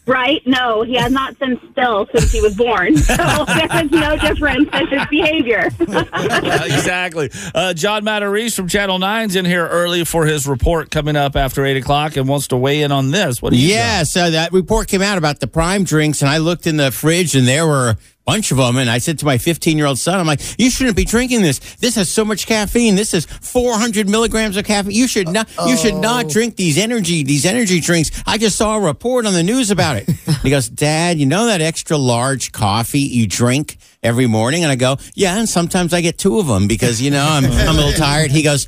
Right? 0.06 0.42
No, 0.48 0.82
he 0.82 0.96
has 0.96 1.12
not 1.12 1.38
been 1.38 1.60
still 1.72 2.08
since 2.16 2.32
he 2.32 2.42
was 2.42 2.56
born. 2.56 2.98
So 3.10 3.46
there 3.46 3.84
is 3.84 3.92
no 3.92 4.18
difference 4.18 4.70
in 4.74 4.88
his 4.88 5.06
behavior. 5.08 5.70
exactly. 5.80 7.30
Uh, 7.54 7.74
John 7.74 8.04
Matarese 8.04 8.56
from 8.56 8.68
Channel 8.68 8.98
9's 9.00 9.36
in 9.36 9.46
here 9.46 9.68
early 9.68 10.06
for 10.06 10.26
his 10.26 10.48
report 10.48 10.90
coming 10.90 11.16
up 11.16 11.36
after 11.36 11.66
8 11.66 11.78
o'clock 11.78 12.18
and 12.18 12.28
wants 12.28 12.48
to 12.48 12.58
weigh 12.58 12.82
in 12.82 12.92
on 12.92 13.12
this. 13.12 13.42
What 13.42 13.54
do 13.54 13.60
you 13.60 13.74
Yeah, 13.74 14.04
so 14.04 14.32
that 14.32 14.52
report 14.52 14.88
came 14.88 15.02
out 15.02 15.18
about 15.18 15.40
the 15.40 15.48
prime 15.48 15.84
drinks, 15.84 16.22
and 16.22 16.30
I 16.30 16.38
looked 16.38 16.66
in 16.66 16.78
the 16.78 16.92
fridge, 16.92 17.36
and 17.36 17.48
there 17.48 17.68
were 17.68 17.90
a 17.90 17.98
bunch 18.30 18.52
of 18.52 18.58
them. 18.58 18.78
And 18.78 18.92
I 18.92 19.00
said 19.00 19.18
to 19.20 19.26
my 19.26 19.40
15 19.40 19.76
year 19.76 19.88
old 19.88 19.98
son, 19.98 20.20
I'm 20.20 20.28
like, 20.28 20.42
you 20.60 20.70
shouldn't 20.70 20.96
be 20.96 21.04
drinking 21.04 21.42
this. 21.42 21.58
This 21.78 21.96
has 21.96 22.10
so 22.10 22.24
much 22.24 22.46
caffeine. 22.46 22.94
This 22.94 23.16
is 23.16 23.26
400 23.26 24.08
milligrams 24.08 24.56
of 24.56 24.66
caffeine. 24.66 24.92
You 24.92 25.08
should 25.08 25.30
not. 25.30 25.50
You 25.66 25.76
should 25.76 25.96
not 25.96 26.30
drink 26.30 26.56
these 26.56 26.78
energy 26.78 27.24
these 27.24 27.44
energy 27.44 27.80
drinks. 27.80 28.12
I 28.28 28.38
just 28.38 28.56
saw 28.56 28.78
a 28.78 28.82
report 28.82 29.26
on 29.26 29.34
the 29.34 29.42
news 29.42 29.72
about 29.72 29.98
it. 29.98 30.08
he 30.44 30.52
goes, 30.52 30.70
Dad, 30.70 31.18
you 31.18 31.26
know 31.26 31.48
that 31.48 31.62
extra 31.62 31.98
large 31.98 32.52
coffee 32.52 33.00
you 33.00 33.26
drink 33.26 33.78
every 34.04 34.28
morning? 34.28 34.64
And 34.64 34.72
I 34.72 34.76
go, 34.76 34.98
Yeah, 35.16 35.40
and 35.40 35.50
sometimes 35.50 35.92
I 35.92 36.02
get 36.02 36.20
two 36.20 36.38
of 36.38 36.46
them 36.46 36.68
because 36.68 37.02
you 37.02 37.10
know 37.10 37.26
I'm 37.28 37.46
I'm 37.46 37.76
a 37.76 37.80
little 37.82 37.94
tired. 38.08 38.30
He 38.30 38.44
goes. 38.44 38.68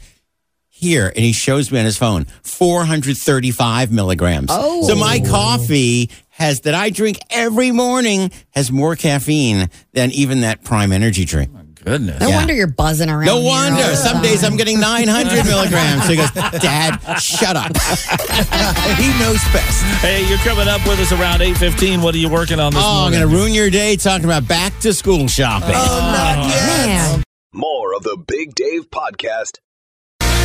here, 0.69 1.07
and 1.15 1.23
he 1.23 1.33
shows 1.33 1.71
me 1.71 1.77
on 1.77 1.85
his 1.85 1.97
phone 1.97 2.25
435 2.41 3.91
milligrams. 3.91 4.49
Oh. 4.49 4.87
So 4.87 4.95
my 4.95 5.21
oh. 5.23 5.29
coffee 5.29 6.09
has 6.41 6.61
that 6.61 6.73
I 6.75 6.89
drink 6.89 7.19
every 7.29 7.71
morning 7.71 8.31
has 8.51 8.71
more 8.71 8.95
caffeine 8.95 9.69
than 9.93 10.11
even 10.11 10.41
that 10.41 10.63
Prime 10.63 10.91
Energy 10.91 11.23
drink. 11.23 11.51
Oh, 11.55 11.59
goodness. 11.83 12.19
No 12.19 12.27
Yeah. 12.29 12.35
wonder 12.37 12.53
you're 12.53 12.67
buzzing 12.67 13.09
around. 13.09 13.25
No 13.25 13.39
here 13.39 13.49
all 13.51 13.57
wonder. 13.71 13.83
the 13.89 13.95
Some 13.95 14.21
days. 14.21 14.43
I'm 14.43 14.57
getting 14.57 14.79
900 14.79 15.45
milligrams. 15.45 16.03
So 16.03 16.09
he 16.11 16.17
goes, 16.17 16.31
Dad, 16.31 16.97
shut 17.19 17.55
up. 17.55 17.71
he 18.97 19.07
knows 19.19 19.41
best. 19.53 19.83
Hey, 20.01 20.27
you're 20.27 20.37
coming 20.39 20.67
up 20.67 20.85
with 20.87 20.99
us 20.99 21.11
around 21.11 21.39
8.15. 21.41 22.03
What 22.03 22.15
are 22.15 22.17
you 22.17 22.29
working 22.29 22.59
on 22.59 22.73
this 22.73 22.83
Oh, 22.83 23.05
I'm 23.05 23.11
going 23.11 23.27
to 23.27 23.33
ruin 23.33 23.53
your 23.53 23.69
day 23.69 23.95
talking 23.95 24.25
about 24.25 24.47
back 24.47 24.77
to 24.81 24.93
school 24.93 25.27
shopping. 25.27 25.69
Oh, 25.73 26.43
oh 26.43 26.47
man. 26.87 27.23
More 27.53 27.93
of 27.95 28.03
the 28.03 28.17
Big 28.27 28.55
Dave 28.55 28.89
Podcast. 28.89 29.59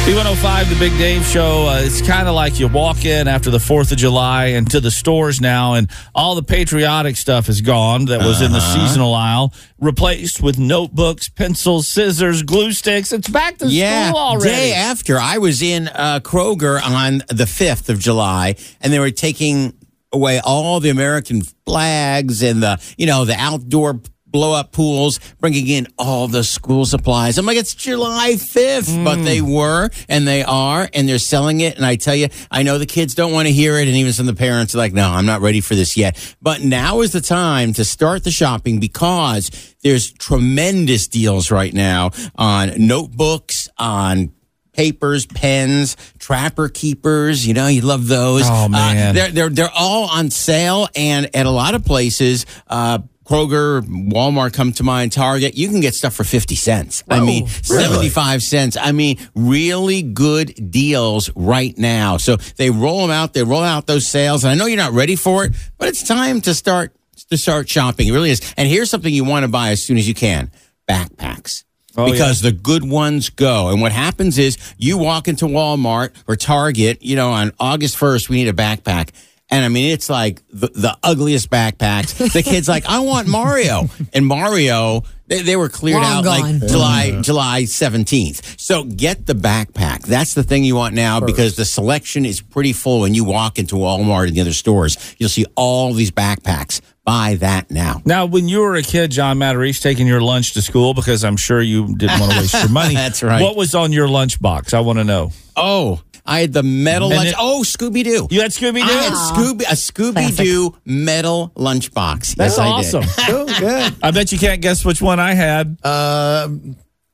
B105, 0.07 0.69
the 0.69 0.79
Big 0.79 0.97
Dave 0.99 1.27
Show. 1.27 1.67
Uh, 1.67 1.81
it's 1.83 2.01
kind 2.01 2.29
of 2.29 2.35
like 2.37 2.61
you 2.61 2.69
walk 2.69 3.05
in 3.05 3.27
after 3.27 3.51
the 3.51 3.59
4th 3.59 3.91
of 3.91 3.99
July 3.99 4.47
and 4.47 4.71
to 4.71 4.79
the 4.79 4.93
stores 4.93 5.41
now, 5.41 5.75
and 5.75 5.91
all 6.15 6.37
the 6.37 6.45
patriotic 6.45 7.17
stuff 7.17 7.49
is 7.49 7.61
gone 7.61 8.05
that 8.05 8.21
was 8.21 8.41
in 8.41 8.53
the 8.53 8.59
Uh-huh. 8.59 8.87
seasonal 8.87 9.13
aisle, 9.15 9.53
replaced 9.81 10.41
with 10.41 10.61
notebooks, 10.61 11.29
pencils, 11.29 11.89
scissors, 11.89 12.45
glue 12.45 12.71
sticks. 12.71 13.13
It's 13.13 13.29
back 13.29 13.59
to 13.59 13.67
yeah, 13.67 14.11
school 14.11 14.21
already. 14.21 14.49
day 14.51 14.75
after 14.75 15.19
I 15.19 15.39
was 15.39 15.61
in 15.61 15.89
uh, 15.89 16.21
Kroger 16.23 16.81
on 16.81 17.25
the 17.29 17.45
5th 17.47 17.89
of 17.89 17.99
July, 17.99 18.55
and 18.81 18.93
they 18.93 19.01
were 19.01 19.11
taking 19.11 19.73
away 20.13 20.39
all 20.39 20.79
the 20.79 20.89
American 20.91 21.43
flags 21.67 22.45
and 22.45 22.63
the, 22.63 22.81
you 22.97 23.07
know, 23.07 23.25
the 23.25 23.35
outdoor 23.37 24.01
blow 24.37 24.53
up 24.53 24.71
pools, 24.71 25.19
bringing 25.41 25.67
in 25.67 25.87
all 25.97 26.29
the 26.29 26.45
school 26.45 26.85
supplies. 26.85 27.39
I'm 27.39 27.47
like, 27.47 27.57
it's 27.57 27.75
July 27.75 28.33
5th, 28.33 29.03
but 29.03 29.17
they 29.25 29.41
were 29.41 29.89
and 30.11 30.29
they 30.29 30.43
are, 30.43 30.87
and 30.93 31.09
they're 31.09 31.19
selling 31.19 31.63
it. 31.63 31.75
And 31.77 31.87
I 31.87 31.97
tell 31.97 32.15
you, 32.15 32.29
I 32.51 32.63
know 32.63 32.77
the 32.77 32.85
kids 32.85 33.15
don't 33.15 33.33
want 33.33 33.49
to 33.49 33.53
hear 33.53 33.79
it, 33.79 33.89
and 33.89 33.97
even 33.97 34.13
some 34.13 34.29
of 34.29 34.37
the 34.37 34.39
parents 34.39 34.75
are 34.75 34.79
like, 34.79 34.93
no, 34.93 35.09
I'm 35.09 35.25
not 35.25 35.41
ready 35.41 35.63
for 35.63 35.75
this 35.75 35.97
yet. 35.97 36.37
But 36.43 36.61
now 36.61 37.01
is 37.01 37.13
the 37.13 37.23
time 37.23 37.73
to 37.75 37.85
start 37.85 38.25
the 38.25 38.31
shopping 38.31 38.79
because 38.79 39.75
there's 39.83 40.13
tremendous 40.13 41.09
deals 41.09 41.51
right 41.51 41.73
now 41.73 42.11
on 42.35 42.73
notebooks, 42.87 43.71
on 43.79 44.33
papers, 44.75 45.25
pens, 45.25 45.97
trapper 46.19 46.69
keepers. 46.69 47.47
You 47.47 47.55
know, 47.55 47.69
you 47.69 47.81
love 47.81 48.07
those. 48.07 48.43
Oh, 48.45 48.69
man. 48.69 49.09
Uh, 49.09 49.13
they're 49.15 49.31
they're 49.31 49.49
they're 49.49 49.71
all 49.75 50.11
on 50.11 50.29
sale, 50.29 50.89
and 50.95 51.35
at 51.35 51.47
a 51.47 51.51
lot 51.51 51.75
of 51.75 51.87
places. 51.87 52.45
Uh, 52.67 52.99
Kroger, 53.27 53.83
Walmart 53.83 54.53
come 54.53 54.73
to 54.75 54.83
mind, 54.83 55.13
Target, 55.13 55.57
you 55.57 55.69
can 55.69 55.81
get 55.81 55.95
stuff 55.95 56.15
for 56.15 56.25
50 56.25 56.55
cents. 56.55 57.03
I 57.09 57.21
mean, 57.21 57.47
75 57.49 58.43
cents. 58.43 58.77
I 58.81 58.93
mean, 58.93 59.19
really 59.35 60.03
good 60.03 60.71
deals 60.71 61.31
right 61.35 61.77
now. 61.77 62.19
So 62.19 62.37
they 62.37 62.71
roll 62.71 63.03
them 63.03 63.11
out, 63.11 63.35
they 63.35 63.43
roll 63.43 63.63
out 63.63 63.87
those 63.87 64.07
sales. 64.07 64.45
And 64.45 64.53
I 64.53 64.55
know 64.55 64.67
you're 64.67 64.77
not 64.77 64.93
ready 64.93 65.17
for 65.17 65.45
it, 65.45 65.55
but 65.79 65.89
it's 65.89 66.03
time 66.03 66.41
to 66.43 66.55
start 66.55 66.93
to 67.31 67.37
start 67.37 67.69
shopping. 67.69 68.07
It 68.07 68.13
really 68.13 68.31
is. 68.31 68.55
And 68.57 68.69
here's 68.69 68.91
something 68.91 69.13
you 69.13 69.25
want 69.25 69.43
to 69.45 69.49
buy 69.49 69.71
as 69.71 69.83
soon 69.83 69.99
as 69.99 70.07
you 70.07 70.15
can. 70.15 70.53
Backpacks 70.89 71.65
Oh, 71.97 72.11
because 72.11 72.43
the 72.43 72.53
good 72.53 72.89
ones 72.89 73.31
go. 73.31 73.69
And 73.69 73.81
what 73.81 73.93
happens 73.93 74.39
is 74.39 74.59
you 74.77 74.99
walk 74.99 75.29
into 75.29 75.47
Walmart 75.47 76.11
or 76.29 76.37
Target, 76.37 77.03
you 77.03 77.17
know, 77.17 77.31
on 77.31 77.53
August 77.59 77.97
1st, 77.97 78.29
we 78.29 78.37
need 78.37 78.49
a 78.49 78.53
backpack. 78.53 79.11
And 79.49 79.65
I 79.65 79.69
mean, 79.69 79.93
it's 79.93 80.11
like 80.11 80.43
the, 80.51 80.67
the 80.69 80.97
ugliest 81.05 81.51
backpacks. 81.51 82.33
The 82.33 82.43
kid's 82.43 82.69
like, 82.69 82.85
I 82.87 82.99
want 83.01 83.29
Mario. 83.29 83.89
And 84.13 84.27
Mario, 84.27 85.05
they, 85.29 85.43
they 85.43 85.55
were 85.57 85.69
cleared 85.69 86.03
Long 86.03 86.19
out 86.19 86.25
gone. 86.25 86.59
like 86.61 86.69
July, 86.69 87.21
July 87.23 87.63
17th. 87.63 88.59
So 88.61 88.83
get 88.83 89.27
the 89.27 89.35
backpack. 89.35 90.03
That's 90.03 90.35
the 90.35 90.43
thing 90.43 90.65
you 90.65 90.75
want 90.75 90.95
now 90.95 91.21
because 91.21 91.55
the 91.55 91.65
selection 91.65 92.25
is 92.25 92.41
pretty 92.41 92.73
full. 92.73 93.03
When 93.03 93.15
you 93.15 93.25
walk 93.25 93.59
into 93.61 93.77
Walmart 93.77 94.27
and 94.27 94.37
the 94.37 94.41
other 94.41 94.53
stores, 94.53 95.15
you'll 95.19 95.29
see 95.29 95.47
all 95.55 95.93
these 95.93 96.11
backpacks. 96.11 96.81
Buy 97.05 97.37
that 97.37 97.71
now. 97.71 98.03
Now, 98.05 98.27
when 98.27 98.49
you 98.49 98.59
were 98.63 98.75
a 98.75 98.83
kid, 98.83 99.13
John 99.13 99.39
Matarese, 99.39 99.81
taking 99.81 100.09
your 100.09 100.21
lunch 100.21 100.55
to 100.55 100.63
school 100.63 100.93
because 100.93 101.23
I'm 101.23 101.37
sure 101.37 101.63
you 101.63 101.95
didn't 101.95 102.19
want 102.19 102.33
to 102.33 102.39
waste 102.41 102.55
your 102.55 102.69
money. 102.69 102.95
That's 102.97 103.23
right. 103.23 103.41
What 103.41 103.55
was 103.55 103.77
on 103.77 103.93
your 103.93 104.09
lunchbox? 104.09 104.75
I 104.75 104.81
want 104.81 104.99
to 104.99 105.05
know. 105.05 105.31
Oh, 105.55 106.03
I 106.27 106.41
had 106.41 106.53
the 106.53 106.63
metal 106.63 107.09
lunch. 107.11 107.29
it- 107.31 107.35
oh, 107.39 107.63
Scooby 107.65 108.03
Doo. 108.05 108.27
You 108.31 108.41
had 108.43 108.51
Scooby 108.51 108.81
I 108.83 108.87
had 108.87 109.11
Doo? 109.11 109.15
Scooby 109.17 109.63
a 109.63 109.75
Scooby 109.75 110.37
Doo 110.37 110.75
metal 110.85 111.53
lunchbox. 111.57 112.35
That's 112.37 112.57
yes, 112.57 112.59
I 112.59 112.69
awesome. 112.69 113.03
did. 113.03 113.11
Oh, 113.29 113.47
good. 113.61 113.95
I 114.03 114.11
bet 114.11 114.33
you 114.33 114.39
can't 114.39 114.61
guess 114.61 114.85
which 114.85 115.01
one 115.01 115.21
I 115.21 115.35
had. 115.35 115.77
Uh, 115.83 116.49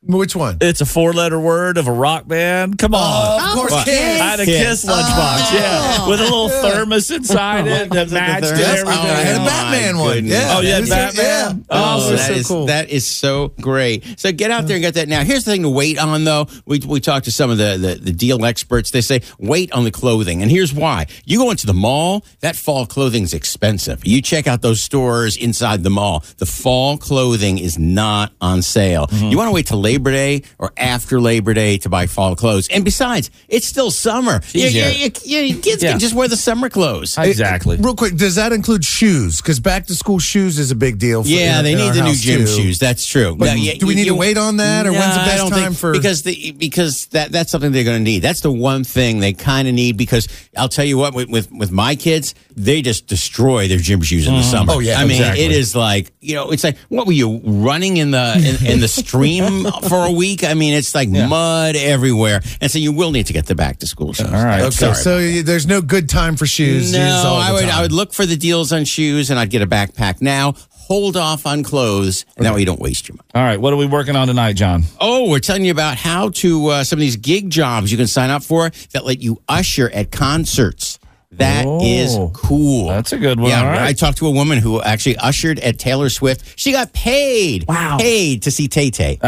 which 0.04 0.34
one? 0.34 0.58
It's 0.60 0.80
a 0.80 0.86
four 0.86 1.12
letter 1.12 1.38
word 1.38 1.78
of 1.78 1.86
a 1.86 1.92
rock 1.92 2.26
band. 2.26 2.76
Come 2.78 2.94
on. 2.94 3.40
of 3.40 3.54
course, 3.54 3.70
What? 3.70 3.84
Kiss. 3.86 4.20
I 4.20 4.24
had 4.24 4.40
a 4.40 4.44
Kiss. 4.44 4.82
Kiss 4.82 4.84
lunchbox, 4.90 5.54
yeah, 5.54 6.08
with 6.08 6.20
a 6.20 6.24
little 6.24 6.48
thermos 6.48 7.10
inside 7.10 7.66
it 7.68 7.90
that 7.90 8.10
matched 8.10 8.46
and 8.46 8.56
thermos? 8.58 8.78
everything. 8.80 8.98
I 9.10 9.20
had 9.20 9.36
a 9.36 9.40
Oh, 9.42 9.46
Batman 9.46 9.94
my 9.94 10.00
one. 10.00 10.14
goodness. 10.14 10.32
Yeah. 10.32 10.54
Oh, 10.56 10.60
you 10.60 10.68
had 10.68 10.78
It 10.78 10.80
was- 10.80 10.90
Batman? 10.90 11.24
Yeah. 11.24 11.52
Oh, 11.70 12.02
Oh, 12.06 12.10
that 12.10 12.26
so 12.26 12.32
is- 12.32 12.46
cool. 12.48 12.66
that 12.66 12.90
is 12.90 13.06
so 13.06 13.52
great. 13.60 14.18
So 14.18 14.32
get 14.32 14.50
out 14.50 14.66
there 14.66 14.76
and 14.76 14.82
get 14.82 14.94
that 14.94 15.08
now. 15.08 15.22
Here's 15.22 15.44
the 15.44 15.52
thing 15.52 15.62
to 15.62 15.68
wait 15.68 15.98
on, 15.98 16.24
though. 16.24 16.48
We, 16.66 16.80
we 16.80 16.98
talked 17.00 17.26
to 17.26 17.32
some 17.32 17.50
of 17.50 17.58
the, 17.58 17.76
the, 17.78 17.94
the 18.02 18.12
deal 18.12 18.44
experts. 18.44 18.90
They 18.90 19.02
say 19.02 19.22
wait 19.38 19.70
on 19.72 19.84
the 19.84 19.90
clothing. 19.92 20.42
And 20.42 20.50
here's 20.50 20.72
why. 20.74 21.06
You 21.24 21.38
go 21.38 21.50
into 21.52 21.66
the 21.66 21.74
mall, 21.74 22.24
that 22.40 22.56
fall 22.56 22.86
clothing's 22.86 23.34
expensive. 23.34 24.04
You 24.04 24.20
check 24.20 24.46
out 24.48 24.62
those 24.62 24.82
stores 24.82 25.36
inside 25.36 25.84
the 25.84 25.90
mall, 25.90 26.24
the 26.38 26.46
fall 26.46 26.98
clothing 26.98 27.58
is 27.58 27.78
not 27.78 28.32
on 28.40 28.62
sale. 28.62 29.06
Mm-hmm. 29.06 29.26
You 29.30 29.36
want 29.36 29.46
to 29.48 29.52
wait 29.52 29.66
till 29.66 29.80
Labor 29.92 30.10
Day 30.12 30.42
or 30.58 30.72
after 30.76 31.20
Labor 31.20 31.54
Day 31.54 31.78
to 31.78 31.88
buy 31.88 32.06
fall 32.06 32.34
clothes. 32.36 32.68
And 32.68 32.84
besides, 32.84 33.30
it's 33.48 33.66
still 33.66 33.90
summer. 33.90 34.40
You, 34.52 34.68
Yeah. 34.68 34.88
you, 34.88 35.10
you, 35.24 35.38
you- 35.40 35.56
kids 35.60 35.82
Yeah. 35.82 35.90
can 35.92 36.00
just 36.00 36.14
wear 36.14 36.28
the 36.28 36.36
summer 36.36 36.68
clothes. 36.68 37.16
Exactly. 37.18 37.76
Real 37.76 37.94
quick, 37.94 38.16
does 38.16 38.34
that 38.36 38.52
include 38.52 38.84
shoes? 38.84 39.40
Because 39.40 39.60
back 39.60 39.86
to 39.86 39.94
school 39.94 40.18
shoes 40.18 40.58
is 40.58 40.70
a 40.70 40.74
big 40.74 40.98
deal. 40.98 41.22
For, 41.22 41.28
Yeah, 41.28 41.58
in- 41.58 41.64
they 41.64 41.72
in 41.72 41.78
need 41.78 41.92
the 41.94 42.02
new 42.04 42.14
gym 42.14 42.40
too. 42.40 42.46
shoes. 42.46 42.78
That's 42.78 43.06
true. 43.06 43.36
But 43.36 43.46
Now, 43.46 43.54
yeah, 43.54 43.74
do 43.74 43.86
we 43.86 43.94
need 43.94 44.06
you- 44.06 44.12
to 44.12 44.18
wait 44.18 44.38
on 44.38 44.56
that, 44.58 44.86
or 44.86 44.92
when's 44.92 45.14
the 45.14 45.16
Nah, 45.16 45.22
I 45.22 45.26
best 45.26 45.38
don't 45.38 45.50
time 45.50 45.60
think- 45.74 45.76
for? 45.78 45.92
because 45.92 46.22
the 46.22 46.52
because 46.52 47.06
that 47.12 47.32
that's 47.32 47.50
something 47.50 47.72
they're 47.72 47.84
going 47.84 47.98
to 47.98 48.02
need. 48.04 48.20
That's 48.22 48.40
the 48.40 48.52
one 48.52 48.84
thing 48.84 49.20
they 49.20 49.32
kind 49.32 49.68
of 49.68 49.74
need 49.74 49.96
because 49.96 50.26
I'll 50.56 50.68
tell 50.68 50.84
you 50.84 50.98
what 50.98 51.14
with, 51.14 51.28
with 51.28 51.50
with 51.52 51.70
my 51.70 51.94
kids, 51.96 52.34
they 52.56 52.82
just 52.82 53.06
destroy 53.06 53.68
their 53.68 53.78
gym 53.78 54.00
shoes 54.02 54.26
in 54.26 54.34
the 54.34 54.40
mm-hmm. 54.40 54.50
summer. 54.50 54.72
Oh, 54.74 54.78
yeah, 54.80 54.98
I 54.98 55.04
mean 55.04 55.22
it 55.22 55.50
is 55.52 55.74
like 55.76 56.12
you 56.20 56.34
know 56.34 56.50
it's 56.50 56.64
like 56.64 56.76
what 56.88 57.06
were 57.06 57.12
you 57.12 57.40
running 57.44 57.96
in 57.98 58.10
the 58.12 58.34
in, 58.62 58.66
in 58.74 58.80
the 58.80 58.88
stream 58.88 59.66
for 59.88 60.06
a 60.06 60.12
week? 60.12 60.44
I 60.44 60.54
mean 60.54 60.74
it's 60.74 60.94
like 60.94 61.08
mud 61.08 61.76
everywhere, 61.76 62.40
and 62.60 62.70
so 62.70 62.78
you 62.78 62.92
will 62.92 63.10
need 63.10 63.26
to 63.26 63.32
get 63.32 63.46
the 63.46 63.54
back 63.54 63.78
to 63.78 63.86
school 63.86 64.12
shoes. 64.12 64.26
All 64.26 64.44
right. 64.44 64.62
Okay, 64.62 64.70
sorry. 64.70 64.94
so 64.94 65.42
there's 65.42 65.66
no 65.66 65.82
good 65.82 66.08
time 66.08 66.36
for 66.36 66.46
shoes. 66.46 66.92
no, 66.92 67.36
I 67.38 67.52
would 67.52 67.62
time. 67.62 67.70
I 67.70 67.82
would 67.82 67.92
look 67.92 68.12
for 68.12 68.26
the 68.26 68.36
deals 68.36 68.72
on 68.72 68.84
shoes, 68.84 69.30
and 69.30 69.38
I'd 69.38 69.50
get 69.50 69.62
a 69.62 69.66
backpack 69.66 70.20
now. 70.20 70.54
Hold 70.88 71.16
off 71.16 71.46
on 71.46 71.62
clothes, 71.62 72.26
and 72.36 72.44
that 72.44 72.52
way 72.52 72.60
you 72.60 72.66
don't 72.66 72.80
waste 72.80 73.08
your 73.08 73.16
money. 73.16 73.28
All 73.34 73.42
right. 73.42 73.58
What 73.58 73.72
are 73.72 73.76
we 73.76 73.86
working 73.86 74.16
on 74.16 74.26
tonight, 74.26 74.54
John? 74.54 74.82
Oh, 75.00 75.30
we're 75.30 75.38
telling 75.38 75.64
you 75.64 75.70
about 75.70 75.96
how 75.96 76.30
to 76.30 76.66
uh, 76.68 76.84
some 76.84 76.98
of 76.98 77.00
these 77.00 77.16
gig 77.16 77.50
jobs 77.50 77.90
you 77.90 77.96
can 77.96 78.08
sign 78.08 78.30
up 78.30 78.42
for 78.42 78.70
that 78.92 79.04
let 79.06 79.20
you 79.20 79.40
usher 79.48 79.88
at 79.90 80.10
concerts. 80.10 80.91
That 81.32 81.66
is 81.82 82.14
Oh, 82.16 82.30
cool. 82.34 82.88
that's 82.88 83.12
a 83.12 83.18
good 83.18 83.40
one. 83.40 83.50
Yeah, 83.50 83.60
All 83.60 83.66
right. 83.66 83.82
I 83.82 83.92
talked 83.94 84.18
to 84.18 84.26
a 84.26 84.30
woman 84.30 84.58
who 84.58 84.82
actually 84.82 85.16
ushered 85.16 85.58
at 85.60 85.78
Taylor 85.78 86.08
Swift. 86.10 86.58
She 86.58 86.72
got 86.72 86.92
paid. 86.92 87.64
Wow. 87.66 87.96
paid 87.98 88.42
to 88.42 88.50
see 88.50 88.68
Tay 88.68 88.90
Tay. 88.90 89.18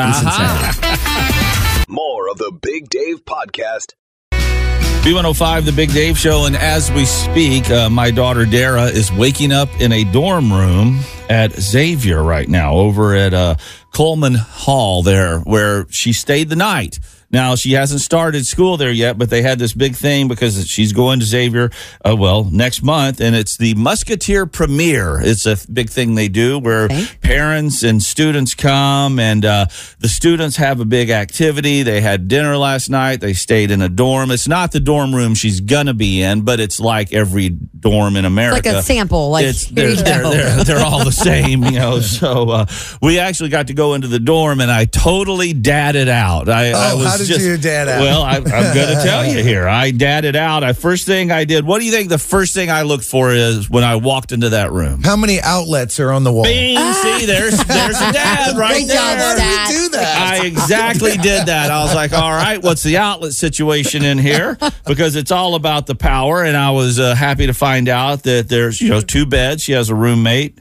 More 1.88 2.28
of 2.30 2.38
the 2.38 2.52
Big 2.61 2.88
Dave 2.90 3.25
Podcast. 3.25 3.94
B105, 4.32 5.64
the 5.66 5.73
Big 5.73 5.92
Dave 5.92 6.18
Show. 6.18 6.46
And 6.46 6.56
as 6.56 6.90
we 6.92 7.04
speak, 7.04 7.70
uh, 7.70 7.90
my 7.90 8.11
daughter 8.11 8.44
Darah 8.46 8.90
is 8.90 9.12
waking 9.12 9.52
up 9.52 9.68
in 9.80 9.92
a 9.92 10.04
dorm 10.04 10.50
room 10.52 11.00
at 11.28 11.52
Xavier 11.52 12.23
right 12.23 12.49
now 12.49 12.75
over 12.75 13.14
at 13.14 13.34
uh, 13.34 13.56
Kuhlman 13.92 14.34
Hall 14.37 15.02
there, 15.02 15.40
where 15.40 15.87
she 15.90 16.12
stayed 16.14 16.49
the 16.49 16.56
night. 16.56 16.99
Now, 17.35 17.57
she 17.57 17.73
hasn't 17.73 18.00
started 18.00 18.47
school 18.47 18.76
there 18.76 18.93
yet, 18.93 19.19
but 19.19 19.29
they 19.29 19.43
had 19.43 19.59
this 19.59 19.73
big 19.75 19.97
thing 19.97 20.29
because 20.29 20.69
she's 20.69 20.93
going 20.93 21.19
to 21.19 21.26
Xavier, 21.26 21.71
uh, 22.09 22.14
well, 22.17 22.45
next 22.45 22.81
month, 22.85 23.21
and 23.21 23.35
it's 23.35 23.57
the 23.57 23.75
Musketeer 23.75 24.47
Premiere. 24.47 25.21
It's 25.21 25.45
a 25.45 25.59
big 25.73 25.91
thing 25.91 26.14
they 26.14 26.29
do 26.29 26.61
where 26.61 26.85
Okay. 26.85 27.07
parents 27.23 27.83
and 27.83 28.00
students 28.00 28.55
come, 28.55 29.19
and 29.19 29.45
uh, 29.45 29.67
the 29.99 30.07
students 30.09 30.57
have 30.59 30.79
a 30.79 30.85
big 30.85 31.11
activity. 31.11 31.83
They 31.83 32.00
had 32.00 32.29
dinner 32.29 32.57
last 32.57 32.88
night. 32.88 33.21
They 33.21 33.33
stayed 33.33 33.73
in 33.73 33.83
a 33.83 33.88
dorm. 33.88 34.31
It's 34.31 34.47
not 34.47 34.71
the 34.71 34.79
dorm 34.81 35.12
room 35.12 35.35
she's 35.35 35.59
gonna 35.61 35.93
be 35.95 36.23
in, 36.23 36.43
but 36.43 36.61
it's 36.61 36.79
like 36.79 37.12
every 37.12 37.49
dorm 37.49 38.17
in 38.17 38.25
America. 38.25 38.59
It's 38.59 38.67
like 38.69 38.76
a 38.76 38.83
sample. 38.83 39.31
Like 39.31 39.47
it's 39.47 39.64
here 39.64 39.75
they're, 39.75 39.91
you 39.91 39.97
they're, 39.97 40.23
go. 40.23 40.31
they're, 40.31 40.64
they're 40.64 40.85
all 40.85 41.05
the 41.05 41.11
same, 41.12 41.64
you 41.64 41.73
know. 41.81 41.99
So 42.00 42.49
uh, 42.50 42.67
we 43.03 43.19
actually 43.19 43.49
got 43.49 43.67
to 43.67 43.75
go 43.75 43.95
into 43.95 44.07
the 44.07 44.21
dorm, 44.21 44.61
and 44.61 44.71
I 44.71 44.85
totally 44.85 45.53
dadded 45.53 46.09
out. 46.09 46.49
I, 46.49 46.69
I 46.71 46.93
Oh, 46.93 46.99
was 46.99 47.07
how 47.09 47.17
did 47.28 47.35
just- 47.35 47.47
you 47.47 47.57
dad 47.59 47.88
out? 47.88 48.00
Well, 48.00 48.23
I, 48.23 48.37
I'm 48.37 48.45
going 48.45 48.54
to 48.97 49.00
tell 49.04 49.25
you 49.26 49.43
here. 49.43 49.66
I 49.69 49.90
dadded 49.90 50.37
out. 50.37 50.62
I 50.64 50.73
first 50.73 51.07
thing 51.07 51.31
I 51.31 51.45
did. 51.45 51.64
What 51.66 51.78
do 51.81 51.85
you 51.85 51.93
think? 51.93 52.09
The 52.09 52.19
first 52.19 52.54
thing 52.54 52.71
I 52.71 52.83
looked 52.83 53.04
for 53.04 53.31
is 53.33 53.69
when 53.71 53.85
I 53.85 53.97
walked 53.97 54.33
into 54.33 54.50
that 54.50 54.73
room. 54.73 55.02
How 55.02 55.16
many 55.16 55.40
outlets 55.40 55.99
are 56.00 56.11
on 56.11 56.25
the 56.25 56.33
wall? 56.33 56.45
Bing! 56.45 56.76
See, 56.95 57.26
there's 57.26 57.57
there's 57.64 58.00
a 58.00 58.12
dad 58.12 58.57
right 58.57 58.81
job, 58.81 58.88
there. 58.88 59.37
Dad. 59.37 59.69
do 59.69 59.88
that? 59.90 60.38
I 60.40 60.47
exactly 60.47 61.16
did 61.16 61.47
that. 61.47 61.71
I 61.71 61.83
was 61.85 61.95
like, 61.95 62.12
all 62.12 62.31
right, 62.33 62.62
what's 62.62 62.83
the 62.83 62.99
outlet 62.99 63.33
situation 63.33 64.04
in 64.04 64.19
here? 64.19 64.57
Because 64.87 65.16
it's 65.16 65.31
all 65.31 65.54
about 65.54 65.87
the 65.87 65.95
power. 65.95 66.43
And 66.45 66.57
I 66.57 66.71
was 66.71 66.99
uh, 66.99 67.14
happy 67.14 67.47
to 67.47 67.54
find 67.54 67.88
out 67.88 68.23
that 68.25 68.49
there's, 68.49 68.81
you 68.81 68.90
know, 68.90 69.00
two 69.00 69.26
beds. 69.26 69.62
She 69.62 69.73
has 69.73 69.88
a 69.90 69.95
roommate. 69.95 70.59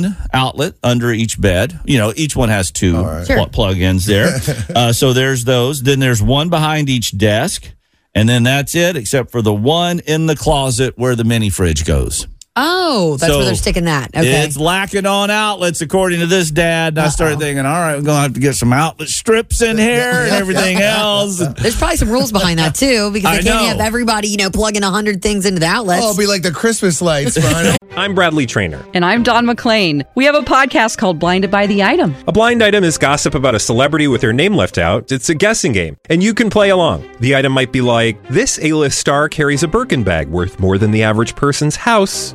There's 0.00 0.14
one 0.14 0.16
outlet 0.32 0.74
under 0.82 1.12
each 1.12 1.40
bed. 1.40 1.78
You 1.84 1.98
know, 1.98 2.12
each 2.16 2.34
one 2.36 2.48
has 2.48 2.70
two 2.70 2.94
pl- 3.26 3.48
plug-ins 3.48 4.06
there. 4.06 4.38
uh, 4.74 4.92
so 4.92 5.12
there's 5.12 5.44
those. 5.44 5.82
Then 5.82 6.00
there's 6.00 6.22
one 6.22 6.48
behind 6.48 6.88
each 6.88 7.16
desk. 7.16 7.70
And 8.14 8.28
then 8.28 8.42
that's 8.42 8.74
it, 8.74 8.96
except 8.96 9.30
for 9.30 9.40
the 9.40 9.54
one 9.54 10.00
in 10.00 10.26
the 10.26 10.36
closet 10.36 10.98
where 10.98 11.16
the 11.16 11.24
mini 11.24 11.48
fridge 11.48 11.86
goes. 11.86 12.26
Oh, 12.54 13.16
that's 13.16 13.32
So 13.32 13.38
where 13.38 13.46
they're 13.46 13.54
sticking 13.54 13.86
that. 13.86 14.10
Okay. 14.14 14.44
It's 14.44 14.58
lacking 14.58 15.06
on 15.06 15.30
outlets, 15.30 15.80
according 15.80 16.20
to 16.20 16.26
this 16.26 16.50
dad. 16.50 16.88
And 16.94 16.98
I 16.98 17.08
started 17.08 17.38
thinking, 17.38 17.64
all 17.64 17.72
right, 17.72 17.96
we're 17.96 18.02
going 18.02 18.16
to 18.18 18.22
have 18.22 18.34
to 18.34 18.40
get 18.40 18.56
some 18.56 18.74
outlet 18.74 19.08
strips 19.08 19.62
in 19.62 19.78
here 19.78 20.10
and 20.10 20.32
everything 20.32 20.76
else. 20.82 21.38
There's 21.38 21.76
probably 21.78 21.96
some 21.96 22.10
rules 22.10 22.30
behind 22.30 22.58
that 22.58 22.74
too, 22.74 23.10
because 23.10 23.30
I 23.30 23.36
they 23.38 23.48
can't 23.48 23.62
know. 23.62 23.68
have 23.68 23.80
everybody, 23.80 24.28
you 24.28 24.36
know, 24.36 24.50
plugging 24.50 24.82
a 24.82 24.90
hundred 24.90 25.22
things 25.22 25.46
into 25.46 25.60
the 25.60 25.66
outlets. 25.66 26.02
Oh, 26.04 26.10
it'll 26.10 26.18
be 26.18 26.26
like 26.26 26.42
the 26.42 26.50
Christmas 26.52 27.00
lights. 27.00 27.38
I'm 27.96 28.14
Bradley 28.14 28.44
Trainer. 28.46 28.84
And 28.92 29.04
I'm 29.04 29.22
Don 29.22 29.46
McClain. 29.46 30.04
We 30.14 30.26
have 30.26 30.34
a 30.34 30.40
podcast 30.40 30.98
called 30.98 31.18
Blinded 31.18 31.50
by 31.50 31.66
the 31.66 31.82
Item. 31.82 32.14
A 32.26 32.32
blind 32.32 32.62
item 32.62 32.84
is 32.84 32.98
gossip 32.98 33.34
about 33.34 33.54
a 33.54 33.58
celebrity 33.58 34.08
with 34.08 34.20
their 34.20 34.32
name 34.34 34.54
left 34.54 34.76
out. 34.76 35.10
It's 35.10 35.30
a 35.30 35.34
guessing 35.34 35.72
game, 35.72 35.96
and 36.10 36.22
you 36.22 36.34
can 36.34 36.50
play 36.50 36.68
along. 36.70 37.08
The 37.20 37.34
item 37.34 37.52
might 37.52 37.72
be 37.72 37.80
like 37.80 38.22
this: 38.28 38.58
A-list 38.62 38.98
star 38.98 39.30
carries 39.30 39.62
a 39.62 39.68
Birkin 39.68 40.02
bag 40.04 40.28
worth 40.28 40.60
more 40.60 40.76
than 40.76 40.90
the 40.90 41.02
average 41.02 41.34
person's 41.34 41.76
house 41.76 42.34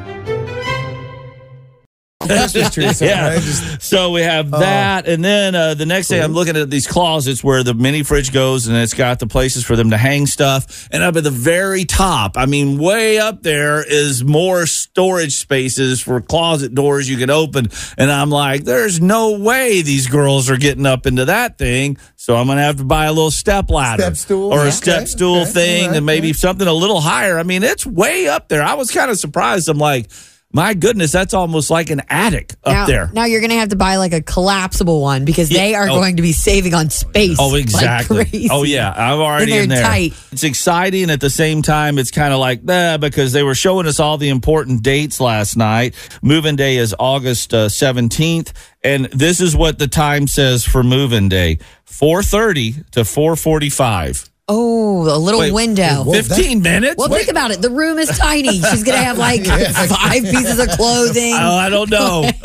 Christmas 2.27 2.73
tree. 2.73 2.85
something, 2.85 3.07
yeah. 3.07 3.29
right? 3.33 3.41
Just- 3.41 3.81
So 3.81 4.11
we 4.11 4.21
have 4.21 4.51
that, 4.51 5.07
and 5.07 5.23
then 5.23 5.55
uh, 5.55 5.73
the 5.73 5.85
next 5.85 6.07
day 6.07 6.21
I'm 6.21 6.33
looking 6.33 6.55
at 6.55 6.69
these 6.69 6.87
closets 6.87 7.43
where 7.43 7.63
the 7.63 7.73
mini 7.73 8.03
fridge 8.03 8.31
goes, 8.31 8.67
and 8.67 8.77
it's 8.77 8.93
got 8.93 9.19
the 9.19 9.27
places 9.27 9.63
for 9.65 9.75
them 9.75 9.89
to 9.91 9.97
hang 9.97 10.25
stuff. 10.25 10.87
And 10.91 11.03
up 11.03 11.15
at 11.15 11.23
the 11.23 11.31
very 11.31 11.85
top, 11.85 12.37
I 12.37 12.45
mean, 12.45 12.77
way 12.77 13.19
up 13.19 13.43
there 13.43 13.83
is 13.83 14.23
more 14.23 14.65
storage 14.65 15.37
spaces 15.37 16.01
for 16.01 16.21
closet 16.21 16.73
doors 16.73 17.09
you 17.09 17.17
can 17.17 17.29
open. 17.29 17.67
And 17.97 18.11
I'm 18.11 18.29
like, 18.29 18.63
there's 18.63 19.01
no 19.01 19.37
way 19.39 19.81
these 19.81 20.07
girls 20.07 20.49
are 20.49 20.57
getting 20.57 20.85
up 20.85 21.05
into 21.05 21.25
that 21.25 21.57
thing. 21.57 21.97
So 22.15 22.35
I'm 22.35 22.47
gonna 22.47 22.61
have 22.61 22.77
to 22.77 22.83
buy 22.83 23.05
a 23.05 23.11
little 23.13 23.31
step 23.31 23.69
ladder, 23.71 24.03
Step 24.03 24.15
stool? 24.17 24.53
or 24.53 24.59
a 24.59 24.61
Okay, 24.63 24.71
step 24.71 25.07
stool 25.07 25.41
okay, 25.41 25.51
thing, 25.51 25.87
right, 25.87 25.97
and 25.97 26.05
maybe 26.05 26.33
something 26.33 26.67
a 26.67 26.73
little 26.73 27.01
higher. 27.01 27.39
I 27.39 27.43
mean, 27.43 27.63
it's 27.63 27.85
way 27.85 28.27
up 28.27 28.47
there. 28.47 28.61
I 28.61 28.75
was 28.75 28.91
kind 28.91 29.09
of 29.09 29.17
surprised. 29.17 29.67
I'm 29.69 29.77
like. 29.79 30.09
My 30.53 30.73
goodness, 30.73 31.11
that's 31.11 31.33
almost 31.33 31.69
like 31.69 31.89
an 31.89 32.01
attic 32.09 32.53
up 32.63 32.73
now, 32.73 32.85
there. 32.85 33.09
now 33.13 33.25
you're 33.25 33.39
going 33.39 33.51
to 33.51 33.55
have 33.57 33.69
to 33.69 33.75
buy 33.77 33.95
like 33.97 34.11
a 34.13 34.21
collapsible 34.21 35.01
one 35.01 35.23
because 35.23 35.49
Yeah, 35.49 35.59
they 35.59 35.75
are 35.75 35.89
oh. 35.89 35.95
going 35.95 36.17
to 36.17 36.21
be 36.21 36.33
saving 36.33 36.73
on 36.73 36.89
space. 36.89 37.37
Oh, 37.39 37.49
like 37.49 37.61
exactly. 37.61 38.25
crazy. 38.25 38.49
oh, 38.51 38.63
yeah. 38.63 38.91
I'm 38.95 39.19
already 39.19 39.55
in 39.57 39.69
there. 39.69 39.81
tight. 39.81 40.13
It's 40.31 40.43
exciting. 40.43 41.09
At 41.09 41.21
the 41.21 41.29
same 41.29 41.61
time, 41.61 41.97
it's 41.97 42.11
kind 42.11 42.33
of 42.33 42.39
like, 42.39 42.63
nah, 42.63 42.97
because 42.97 43.31
they 43.31 43.43
were 43.43 43.55
showing 43.55 43.87
us 43.87 43.99
all 43.99 44.17
the 44.17 44.29
important 44.29 44.83
dates 44.83 45.19
last 45.21 45.55
night. 45.55 45.95
Moving 46.21 46.55
day 46.55 46.77
is 46.77 46.93
August 46.99 47.53
uh, 47.53 47.67
17th. 47.67 48.51
And 48.83 49.05
this 49.05 49.39
is 49.39 49.55
what 49.55 49.79
the 49.79 49.87
time 49.87 50.27
says 50.27 50.65
for 50.65 50.83
moving 50.83 51.29
day 51.29 51.59
4.30 51.85 52.89
to 52.91 53.01
4.45. 53.01 54.30
Oh, 54.47 55.03
a 55.03 55.17
little 55.17 55.39
Wait, 55.39 55.53
window. 55.53 56.03
whoa, 56.03 56.11
15 56.13 56.61
minutes? 56.61 56.95
Well, 56.97 57.07
think 57.07 57.29
about 57.29 57.51
it. 57.51 57.61
The 57.61 57.69
room 57.69 57.97
is 57.97 58.09
tiny. 58.17 58.59
She's 58.59 58.83
going 58.83 58.97
to 58.97 59.03
have 59.03 59.17
like 59.17 59.45
five 59.45 60.23
pieces 60.23 60.59
of 60.59 60.67
clothing. 60.71 61.33
Oh, 61.33 61.55
I 61.55 61.69
don't 61.69 61.89
know. 61.89 62.29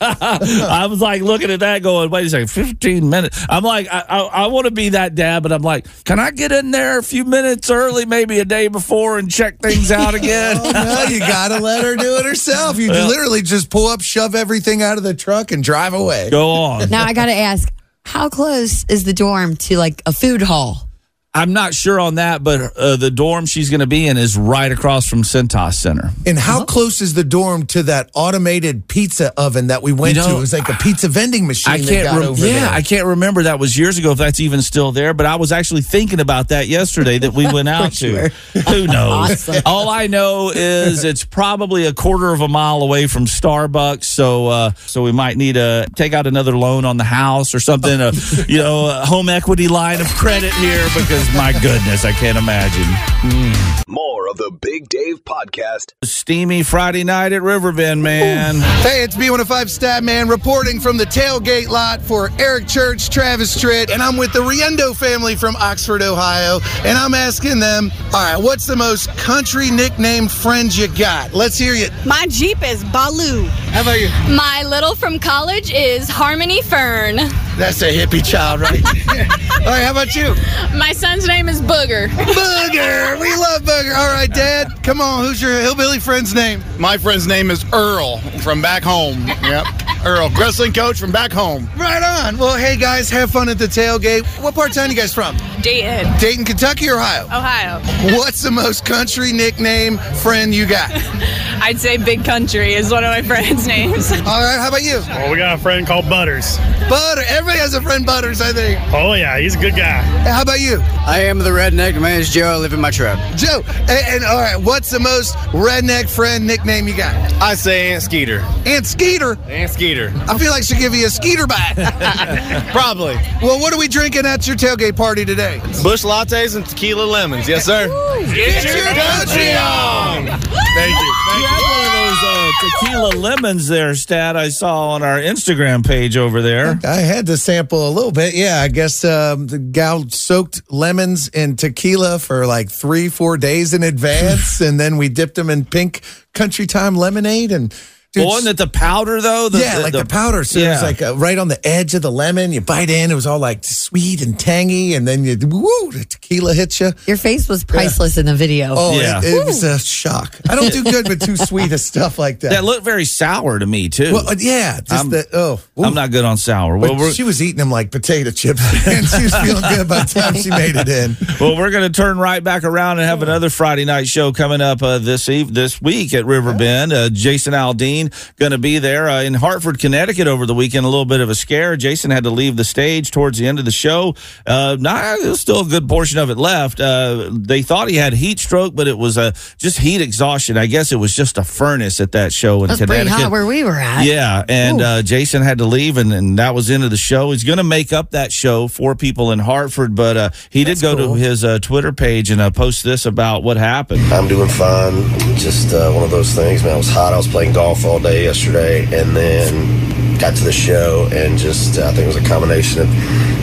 I 0.00 0.86
was 0.88 1.00
like 1.00 1.22
looking 1.22 1.50
at 1.50 1.60
that, 1.60 1.82
going, 1.82 2.10
"Wait 2.10 2.26
a 2.26 2.30
second, 2.30 2.50
fifteen 2.50 3.08
minutes." 3.10 3.44
I'm 3.48 3.64
like, 3.64 3.88
I, 3.90 4.04
I, 4.08 4.18
I 4.20 4.46
want 4.48 4.66
to 4.66 4.70
be 4.70 4.90
that 4.90 5.14
dad, 5.14 5.42
but 5.42 5.50
I'm 5.52 5.62
like, 5.62 5.86
can 6.04 6.18
I 6.20 6.30
get 6.30 6.52
in 6.52 6.70
there 6.70 6.98
a 6.98 7.02
few 7.02 7.24
minutes 7.24 7.70
early, 7.70 8.06
maybe 8.06 8.38
a 8.38 8.44
day 8.44 8.68
before, 8.68 9.18
and 9.18 9.30
check 9.30 9.58
things 9.58 9.90
out 9.92 10.14
again? 10.14 10.56
Oh, 10.62 10.70
no, 10.70 11.04
you 11.08 11.18
gotta 11.20 11.58
let 11.58 11.82
her 11.84 11.96
do 11.96 12.16
it 12.18 12.26
herself. 12.26 12.76
You 12.78 12.90
Well- 12.90 13.08
literally 13.08 13.42
just 13.42 13.70
pull 13.70 13.88
up, 13.88 14.02
shove 14.02 14.34
everything 14.34 14.82
out 14.82 14.98
of 14.98 15.02
the 15.04 15.14
truck, 15.14 15.50
and 15.50 15.64
drive 15.64 15.94
away. 15.94 16.30
Go 16.30 16.50
on. 16.50 16.90
now 16.90 17.04
I 17.04 17.12
got 17.12 17.26
to 17.26 17.34
ask, 17.34 17.72
how 18.04 18.28
close 18.28 18.84
is 18.88 19.04
the 19.04 19.12
dorm 19.12 19.56
to 19.56 19.78
like 19.78 20.02
a 20.06 20.12
food 20.12 20.42
hall? 20.42 20.86
I'm 21.32 21.52
not 21.52 21.74
sure 21.74 22.00
on 22.00 22.16
that, 22.16 22.42
but 22.42 22.76
uh, 22.76 22.96
the 22.96 23.08
dorm 23.10 23.46
she's 23.46 23.70
going 23.70 23.80
to 23.80 23.86
be 23.86 24.08
in 24.08 24.16
is 24.16 24.36
right 24.36 24.70
across 24.72 25.06
from 25.08 25.22
Cintas 25.22 25.74
Center. 25.74 26.10
And 26.26 26.36
how 26.36 26.64
close 26.64 27.00
is 27.00 27.14
the 27.14 27.22
dorm 27.22 27.66
to 27.66 27.84
that 27.84 28.10
automated 28.14 28.88
pizza 28.88 29.32
oven 29.36 29.68
that 29.68 29.80
we 29.80 29.92
went 29.92 30.16
You 30.16 30.22
know, 30.22 30.28
to? 30.30 30.36
It 30.38 30.40
was 30.40 30.52
like 30.52 30.68
a 30.68 30.72
pizza 30.74 31.06
vending 31.08 31.46
machine 31.46 31.72
I 31.72 31.78
can't. 31.78 32.04
got 32.04 32.18
rem- 32.18 32.28
over 32.30 32.44
yeah, 32.44 32.52
there. 32.60 32.68
I 32.70 32.82
can't 32.82 33.06
remember. 33.06 33.44
That 33.44 33.60
was 33.60 33.78
years 33.78 33.96
ago. 33.96 34.10
If 34.10 34.18
that's 34.18 34.40
even 34.40 34.60
still 34.60 34.90
there, 34.90 35.14
but 35.14 35.24
I 35.24 35.36
was 35.36 35.52
actually 35.52 35.82
thinking 35.82 36.18
about 36.18 36.48
that 36.48 36.66
yesterday 36.66 37.18
that 37.18 37.32
we 37.32 37.44
went 37.52 37.68
out 37.78 37.92
to. 37.92 38.28
Who 38.68 38.86
knows? 38.88 39.48
Awesome. 39.48 39.62
All 39.64 39.88
I 39.88 40.08
know 40.08 40.50
is 40.52 41.04
it's 41.04 41.24
probably 41.24 41.86
a 41.86 41.92
quarter 41.92 42.32
of 42.32 42.40
a 42.40 42.48
mile 42.48 42.82
away 42.82 43.06
from 43.06 43.26
Starbucks. 43.26 44.02
So, 44.02 44.48
uh, 44.48 44.72
so 44.74 45.04
we 45.04 45.12
might 45.12 45.36
need 45.36 45.52
to 45.52 45.86
take 45.94 46.12
out 46.12 46.26
another 46.26 46.56
loan 46.56 46.84
on 46.84 46.96
the 46.96 47.04
house 47.04 47.54
or 47.54 47.60
something. 47.60 48.00
A 48.00 48.10
you 48.48 48.58
know, 48.58 48.86
a 48.88 49.06
home 49.06 49.28
equity 49.28 49.68
line 49.68 50.00
of 50.00 50.08
credit 50.08 50.52
here 50.54 50.84
because 50.96 51.19
my 51.34 51.52
goodness, 51.60 52.04
I 52.04 52.12
can't 52.12 52.38
imagine. 52.38 52.84
Hmm. 53.22 53.92
More 53.92 54.28
of 54.28 54.36
the 54.36 54.50
Big 54.60 54.88
Dave 54.88 55.24
Podcast. 55.24 55.92
Steamy 56.04 56.62
Friday 56.62 57.04
night 57.04 57.32
at 57.32 57.42
Riverbend, 57.42 58.02
man. 58.02 58.56
Hey, 58.82 59.02
it's 59.02 59.16
B105 59.16 59.68
Stat 59.68 60.04
Man 60.04 60.28
reporting 60.28 60.80
from 60.80 60.96
the 60.96 61.04
tailgate 61.04 61.68
lot 61.68 62.00
for 62.00 62.30
Eric 62.38 62.66
Church, 62.68 63.10
Travis 63.10 63.56
Tritt, 63.62 63.90
and 63.90 64.02
I'm 64.02 64.16
with 64.16 64.32
the 64.32 64.40
Riendo 64.40 64.94
family 64.94 65.36
from 65.36 65.56
Oxford, 65.56 66.02
Ohio, 66.02 66.60
and 66.84 66.96
I'm 66.96 67.14
asking 67.14 67.58
them, 67.60 67.90
all 68.14 68.34
right, 68.34 68.42
what's 68.42 68.66
the 68.66 68.76
most 68.76 69.08
country 69.16 69.70
nicknamed 69.70 70.30
friend 70.30 70.74
you 70.74 70.88
got? 70.88 71.34
Let's 71.34 71.58
hear 71.58 71.74
you. 71.74 71.88
My 72.06 72.26
Jeep 72.28 72.58
is 72.62 72.84
Baloo. 72.84 73.46
How 73.72 73.82
about 73.82 74.00
you? 74.00 74.08
My 74.34 74.62
little 74.66 74.94
from 74.94 75.18
college 75.18 75.72
is 75.72 76.08
Harmony 76.08 76.62
Fern. 76.62 77.18
That's 77.60 77.82
a 77.82 77.94
hippie 77.94 78.24
child, 78.24 78.62
right? 78.62 78.82
all 78.86 79.66
right, 79.66 79.84
how 79.84 79.90
about 79.90 80.16
you? 80.16 80.34
My 80.78 80.94
son's 80.94 81.26
name 81.26 81.46
is 81.46 81.60
Booger. 81.60 82.08
Booger! 82.08 83.20
We 83.20 83.36
love 83.36 83.64
Booger. 83.64 83.94
All 83.94 84.08
right, 84.08 84.32
Dad, 84.32 84.82
come 84.82 85.02
on. 85.02 85.26
Who's 85.26 85.42
your 85.42 85.60
hillbilly 85.60 85.98
friend's 85.98 86.32
name? 86.34 86.64
My 86.78 86.96
friend's 86.96 87.26
name 87.26 87.50
is 87.50 87.62
Earl 87.70 88.16
from 88.40 88.62
back 88.62 88.82
home. 88.82 89.28
Yep. 89.42 89.66
Earl, 90.06 90.30
wrestling 90.30 90.72
coach 90.72 90.98
from 90.98 91.12
back 91.12 91.32
home. 91.32 91.68
Right 91.76 92.02
on. 92.02 92.38
Well, 92.38 92.56
hey, 92.56 92.78
guys, 92.78 93.10
have 93.10 93.30
fun 93.30 93.50
at 93.50 93.58
the 93.58 93.66
tailgate. 93.66 94.24
What 94.42 94.54
part 94.54 94.70
of 94.70 94.74
town 94.74 94.88
you 94.88 94.96
guys 94.96 95.12
from? 95.12 95.36
Dayton, 95.60 96.10
Dayton, 96.18 96.46
Kentucky, 96.46 96.88
or 96.88 96.94
Ohio? 96.94 97.26
Ohio. 97.26 98.16
What's 98.16 98.40
the 98.40 98.50
most 98.50 98.86
country 98.86 99.34
nickname 99.34 99.98
friend 99.98 100.54
you 100.54 100.64
got? 100.64 100.90
I'd 101.62 101.78
say 101.78 101.96
Big 101.98 102.24
Country 102.24 102.74
is 102.74 102.90
one 102.90 103.04
of 103.04 103.10
my 103.10 103.22
friends' 103.26 103.66
names. 103.66 104.10
All 104.12 104.18
right, 104.42 104.58
how 104.58 104.68
about 104.68 104.82
you? 104.82 105.00
Well, 105.08 105.30
we 105.30 105.38
got 105.38 105.58
a 105.58 105.62
friend 105.62 105.86
called 105.86 106.08
Butters. 106.08 106.56
Butter. 106.88 107.22
Everybody 107.28 107.58
has 107.58 107.74
a 107.74 107.82
friend 107.82 108.04
Butters, 108.06 108.40
I 108.40 108.52
think. 108.52 108.80
Oh, 108.92 109.12
yeah, 109.12 109.38
he's 109.38 109.54
a 109.54 109.58
good 109.58 109.76
guy. 109.76 110.02
Hey, 110.02 110.30
How 110.30 110.42
about 110.42 110.60
you? 110.60 110.80
I 111.06 111.20
am 111.24 111.38
the 111.38 111.50
redneck. 111.50 112.00
My 112.00 112.10
name 112.10 112.20
is 112.20 112.30
Joe. 112.30 112.46
I 112.48 112.56
live 112.56 112.72
in 112.72 112.80
my 112.80 112.90
truck. 112.90 113.18
Joe. 113.36 113.62
And, 113.80 113.90
and 113.90 114.24
all 114.24 114.40
right, 114.40 114.56
what's 114.56 114.90
the 114.90 115.00
most 115.00 115.34
redneck 115.52 116.08
friend 116.08 116.46
nickname 116.46 116.88
you 116.88 116.96
got? 116.96 117.14
I 117.42 117.54
say 117.54 117.92
Aunt 117.92 118.02
Skeeter. 118.02 118.40
Aunt 118.66 118.86
Skeeter. 118.86 119.38
Aunt 119.46 119.70
Skeeter. 119.70 120.12
I 120.28 120.38
feel 120.38 120.50
like 120.50 120.62
she'll 120.64 120.78
give 120.78 120.94
you 120.94 121.06
a 121.06 121.10
Skeeter 121.10 121.46
bite. 121.46 121.74
Probably. 122.72 123.14
well, 123.42 123.60
what 123.60 123.72
are 123.72 123.78
we 123.78 123.88
drinking 123.88 124.26
at 124.26 124.46
your 124.46 124.56
tailgate 124.56 124.96
party 124.96 125.24
today? 125.24 125.60
Busch 125.82 126.04
lattes 126.04 126.56
and 126.56 126.66
tequila 126.66 127.04
lemons. 127.04 127.48
Yes, 127.48 127.64
sir. 127.66 127.86
Get 128.34 128.64
your 128.64 128.84
country 128.94 129.52
on. 129.54 130.26
Thank 130.74 130.96
you. 130.98 131.14
You 131.40 131.46
had 131.50 131.62
one 131.62 131.86
of 131.86 131.92
those 131.92 132.22
uh, 132.24 132.50
tequila 132.60 133.20
lemons 133.20 133.68
there, 133.68 133.94
Stat, 133.94 134.36
I 134.36 134.48
saw 134.48 134.90
on 134.90 135.02
our 135.02 135.18
Instagram 135.18 135.86
page 135.86 136.16
over 136.16 136.42
there. 136.42 136.78
I 136.84 136.96
had 136.96 137.26
to 137.26 137.36
sample 137.36 137.88
a 137.88 137.90
little 137.90 138.12
bit. 138.12 138.34
Yeah, 138.34 138.60
I 138.60 138.68
guess 138.68 139.04
um, 139.04 139.46
the 139.46 139.58
gal 139.58 140.08
soaked 140.08 140.62
lemons 140.70 141.28
in 141.28 141.56
tequila 141.56 142.18
for 142.18 142.46
like 142.46 142.70
three, 142.70 143.08
four 143.08 143.36
days 143.36 143.74
in 143.74 143.82
advance, 143.82 144.60
and 144.66 144.78
then 144.78 144.96
we 144.96 145.08
dipped 145.08 145.34
them 145.34 145.50
in 145.50 145.64
pink 145.64 146.02
country 146.32 146.66
time 146.66 146.96
lemonade 146.96 147.52
and 147.52 147.74
Dude, 148.12 148.22
Well, 148.24 148.30
wasn't 148.34 148.58
the 148.58 148.66
powder 148.66 149.20
though? 149.20 149.48
The- 149.48 149.60
yeah, 149.60 149.78
like 149.78 149.92
the, 149.92 150.04
powder. 150.04 150.42
So 150.42 150.58
it 150.58 150.68
was 150.68 150.80
yeah. 150.80 150.84
like 150.86 151.00
uh, 151.00 151.16
right 151.16 151.38
on 151.38 151.46
the 151.46 151.64
edge 151.64 151.94
of 151.94 152.02
the 152.02 152.10
lemon. 152.10 152.50
You 152.50 152.60
bite 152.60 152.90
in, 152.90 153.12
it 153.12 153.14
was 153.14 153.24
all 153.24 153.38
like 153.38 153.62
sweet 153.62 154.20
and 154.20 154.36
tangy, 154.36 154.94
and 154.94 155.06
then 155.06 155.22
you 155.22 155.36
woo, 155.40 155.92
the 155.92 156.04
tequila 156.08 156.52
hits 156.52 156.80
you. 156.80 156.90
Your 157.06 157.16
face 157.16 157.48
was 157.48 157.62
priceless 157.62 158.18
in 158.18 158.26
the 158.26 158.34
video. 158.34 158.74
Oh, 158.76 158.98
Yeah. 158.98 159.20
it, 159.22 159.26
it 159.26 159.46
was 159.46 159.62
a 159.62 159.78
shock. 159.78 160.34
I 160.48 160.56
don't 160.56 160.72
do 160.72 160.82
good 160.82 161.08
with 161.08 161.24
too 161.24 161.36
sweet 161.46 161.70
of 161.70 161.78
stuff 161.78 162.18
like 162.18 162.40
that. 162.40 162.50
That 162.50 162.64
looked 162.64 162.82
very 162.84 163.04
sour 163.04 163.60
to 163.60 163.66
me 163.66 163.88
too. 163.88 164.12
well, 164.12 164.28
uh, 164.28 164.34
yeah, 164.36 164.80
just 164.80 164.92
I'm- 164.92 165.10
the 165.10 165.28
oh. 165.32 165.60
I'm 165.80 165.94
not 165.94 166.10
good 166.10 166.24
on 166.24 166.36
sour. 166.36 166.76
Well, 166.78 166.96
we're, 166.96 167.12
she 167.12 167.22
was 167.22 167.40
eating 167.40 167.58
them 167.58 167.70
like 167.70 167.92
potato 167.92 168.32
chips, 168.32 168.60
and 168.88 169.06
she 169.06 169.22
was 169.22 169.34
feeling 169.36 169.62
good 169.68 169.88
by 169.88 170.02
the 170.02 170.20
time 170.20 170.34
she 170.34 170.50
made 170.50 170.74
it 170.74 170.88
in. 170.88 171.16
well, 171.40 171.56
we're 171.56 171.70
going 171.70 171.90
to 171.90 171.96
turn 171.96 172.18
right 172.18 172.42
back 172.42 172.64
around 172.64 172.98
and 172.98 173.06
have 173.08 173.22
another 173.22 173.50
Friday 173.50 173.84
night 173.84 174.08
show 174.08 174.32
coming 174.32 174.60
up 174.60 174.82
uh, 174.82 174.98
this 174.98 175.28
eve 175.28 175.54
this 175.54 175.80
week 175.80 176.12
at 176.12 176.26
Riverbend. 176.26 176.92
Uh, 176.92 177.08
Jason 177.08 177.52
Aldean 177.54 177.99
going 178.36 178.52
to 178.52 178.58
be 178.58 178.78
there 178.78 179.08
uh, 179.08 179.22
in 179.22 179.34
Hartford, 179.34 179.78
Connecticut 179.78 180.26
over 180.26 180.46
the 180.46 180.54
weekend. 180.54 180.86
A 180.86 180.88
little 180.88 181.04
bit 181.04 181.20
of 181.20 181.28
a 181.28 181.34
scare. 181.34 181.76
Jason 181.76 182.10
had 182.10 182.24
to 182.24 182.30
leave 182.30 182.56
the 182.56 182.64
stage 182.64 183.10
towards 183.10 183.38
the 183.38 183.46
end 183.46 183.58
of 183.58 183.64
the 183.64 183.70
show. 183.70 184.14
Uh, 184.46 184.76
nah, 184.80 185.16
there's 185.16 185.40
still 185.40 185.60
a 185.60 185.64
good 185.64 185.88
portion 185.88 186.18
of 186.18 186.30
it 186.30 186.36
left. 186.38 186.80
Uh, 186.80 187.28
they 187.32 187.62
thought 187.62 187.88
he 187.88 187.96
had 187.96 188.12
heat 188.14 188.38
stroke, 188.38 188.74
but 188.74 188.88
it 188.88 188.96
was 188.96 189.18
uh, 189.18 189.32
just 189.58 189.78
heat 189.78 190.00
exhaustion. 190.00 190.56
I 190.56 190.66
guess 190.66 190.92
it 190.92 190.96
was 190.96 191.14
just 191.14 191.36
a 191.38 191.44
furnace 191.44 192.00
at 192.00 192.12
that 192.12 192.32
show 192.32 192.62
in 192.62 192.68
That's 192.68 192.78
pretty 192.78 192.92
Connecticut. 193.04 193.22
hot 193.24 193.30
where 193.32 193.46
we 193.46 193.64
were 193.64 193.78
at. 193.78 194.04
Yeah, 194.04 194.44
and 194.48 194.80
uh, 194.80 195.02
Jason 195.02 195.42
had 195.42 195.58
to 195.58 195.64
leave, 195.64 195.96
and, 195.96 196.12
and 196.12 196.38
that 196.38 196.54
was 196.54 196.70
into 196.70 196.88
the 196.88 196.96
show. 196.96 197.30
He's 197.32 197.44
going 197.44 197.58
to 197.58 197.64
make 197.64 197.92
up 197.92 198.10
that 198.12 198.32
show 198.32 198.68
for 198.68 198.94
people 198.94 199.32
in 199.32 199.38
Hartford, 199.38 199.94
but 199.94 200.16
uh, 200.16 200.30
he 200.50 200.64
did 200.64 200.80
go 200.80 200.94
to 200.96 201.14
his 201.14 201.44
uh, 201.44 201.58
Twitter 201.58 201.92
page 201.92 202.30
and 202.30 202.40
uh, 202.40 202.50
post 202.50 202.82
this 202.84 203.06
about 203.06 203.42
what 203.42 203.56
happened. 203.56 204.00
I'm 204.12 204.28
doing 204.28 204.48
fine. 204.48 204.94
Just 205.36 205.72
uh, 205.74 205.90
one 205.92 206.04
of 206.04 206.10
those 206.10 206.32
things, 206.32 206.62
man. 206.62 206.74
It 206.74 206.78
was 206.78 206.90
hot. 206.90 207.12
I 207.12 207.16
was 207.16 207.28
playing 207.28 207.52
golf 207.52 207.84
all 207.90 207.98
day 207.98 208.22
yesterday, 208.22 208.84
and 208.84 209.16
then 209.16 210.18
got 210.20 210.36
to 210.36 210.44
the 210.44 210.52
show, 210.52 211.08
and 211.12 211.36
just 211.36 211.76
I 211.78 211.92
think 211.92 212.04
it 212.04 212.06
was 212.06 212.24
a 212.24 212.28
combination 212.28 212.82
of 212.82 212.88